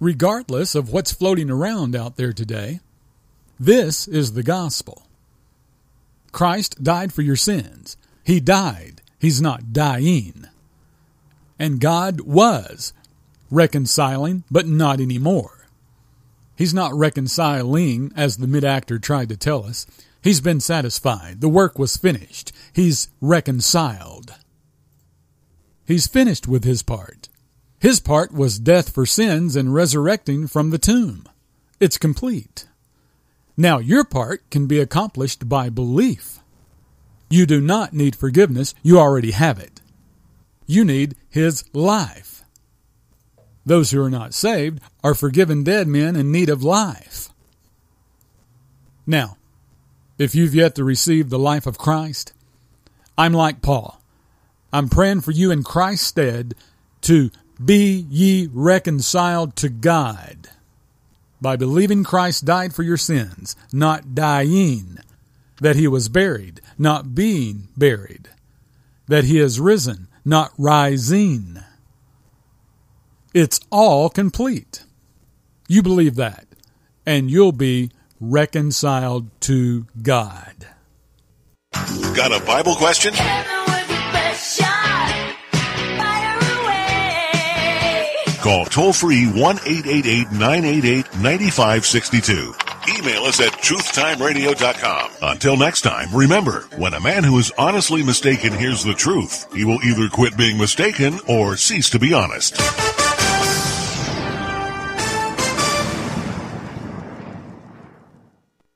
regardless 0.00 0.74
of 0.74 0.92
what's 0.92 1.12
floating 1.12 1.50
around 1.50 1.96
out 1.96 2.16
there 2.16 2.32
today. 2.32 2.80
This 3.58 4.06
is 4.06 4.32
the 4.32 4.42
gospel. 4.42 5.06
Christ 6.32 6.82
died 6.82 7.12
for 7.12 7.22
your 7.22 7.36
sins. 7.36 7.96
He 8.24 8.40
died. 8.40 9.00
He's 9.18 9.40
not 9.40 9.72
dying. 9.72 10.44
And 11.58 11.80
God 11.80 12.20
was 12.20 12.92
reconciling, 13.50 14.44
but 14.50 14.66
not 14.66 15.00
anymore. 15.00 15.68
He's 16.56 16.74
not 16.74 16.94
reconciling, 16.94 18.12
as 18.16 18.36
the 18.36 18.46
mid 18.46 18.64
actor 18.64 18.98
tried 18.98 19.28
to 19.30 19.36
tell 19.36 19.64
us. 19.64 19.86
He's 20.22 20.40
been 20.40 20.60
satisfied. 20.60 21.40
The 21.40 21.48
work 21.48 21.78
was 21.78 21.96
finished. 21.96 22.52
He's 22.72 23.08
reconciled. 23.20 24.34
He's 25.86 26.06
finished 26.06 26.48
with 26.48 26.64
his 26.64 26.82
part. 26.82 27.28
His 27.78 28.00
part 28.00 28.32
was 28.32 28.58
death 28.58 28.92
for 28.92 29.06
sins 29.06 29.54
and 29.54 29.74
resurrecting 29.74 30.46
from 30.46 30.70
the 30.70 30.78
tomb. 30.78 31.28
It's 31.78 31.98
complete. 31.98 32.66
Now 33.56 33.78
your 33.78 34.04
part 34.04 34.48
can 34.50 34.66
be 34.66 34.80
accomplished 34.80 35.48
by 35.48 35.68
belief. 35.68 36.40
You 37.28 37.46
do 37.46 37.60
not 37.60 37.92
need 37.92 38.16
forgiveness, 38.16 38.74
you 38.82 38.98
already 38.98 39.32
have 39.32 39.58
it. 39.58 39.80
You 40.66 40.84
need 40.84 41.16
His 41.28 41.64
life. 41.72 42.42
Those 43.64 43.90
who 43.90 44.02
are 44.02 44.10
not 44.10 44.32
saved 44.32 44.80
are 45.02 45.14
forgiven 45.14 45.64
dead 45.64 45.88
men 45.88 46.16
in 46.16 46.30
need 46.30 46.48
of 46.48 46.62
life. 46.62 47.30
Now, 49.06 49.36
if 50.18 50.34
you've 50.34 50.54
yet 50.54 50.74
to 50.76 50.84
receive 50.84 51.30
the 51.30 51.38
life 51.38 51.66
of 51.66 51.78
Christ, 51.78 52.32
I'm 53.18 53.32
like 53.32 53.62
Paul. 53.62 54.00
I'm 54.72 54.88
praying 54.88 55.22
for 55.22 55.30
you 55.32 55.50
in 55.50 55.62
Christ's 55.62 56.06
stead 56.06 56.54
to 57.02 57.30
be 57.64 58.06
ye 58.10 58.48
reconciled 58.52 59.56
to 59.56 59.68
God 59.68 60.48
by 61.40 61.56
believing 61.56 62.04
Christ 62.04 62.44
died 62.44 62.74
for 62.74 62.82
your 62.82 62.96
sins, 62.96 63.56
not 63.72 64.14
dying, 64.14 64.98
that 65.60 65.76
he 65.76 65.88
was 65.88 66.08
buried, 66.08 66.60
not 66.78 67.14
being 67.14 67.68
buried, 67.76 68.28
that 69.06 69.24
he 69.24 69.38
is 69.38 69.60
risen, 69.60 70.08
not 70.24 70.52
rising. 70.58 71.58
It's 73.34 73.60
all 73.70 74.08
complete. 74.08 74.84
You 75.68 75.82
believe 75.82 76.16
that, 76.16 76.46
and 77.04 77.30
you'll 77.30 77.52
be 77.52 77.90
reconciled 78.20 79.28
to 79.42 79.86
God. 80.02 80.66
Got 82.14 82.32
a 82.32 82.44
Bible 82.44 82.74
question? 82.76 83.14
Call 88.46 88.64
toll 88.66 88.92
free 88.92 89.26
1 89.26 89.34
888 89.34 90.30
988 90.30 91.18
9562. 91.18 92.54
Email 92.96 93.24
us 93.24 93.40
at 93.40 93.50
truthtimeradio.com. 93.54 95.10
Until 95.20 95.56
next 95.56 95.80
time, 95.80 96.14
remember, 96.14 96.60
when 96.76 96.94
a 96.94 97.00
man 97.00 97.24
who 97.24 97.36
is 97.38 97.50
honestly 97.58 98.04
mistaken 98.04 98.56
hears 98.56 98.84
the 98.84 98.94
truth, 98.94 99.52
he 99.52 99.64
will 99.64 99.82
either 99.82 100.08
quit 100.08 100.36
being 100.36 100.58
mistaken 100.58 101.18
or 101.26 101.56
cease 101.56 101.90
to 101.90 101.98
be 101.98 102.14
honest. 102.14 102.54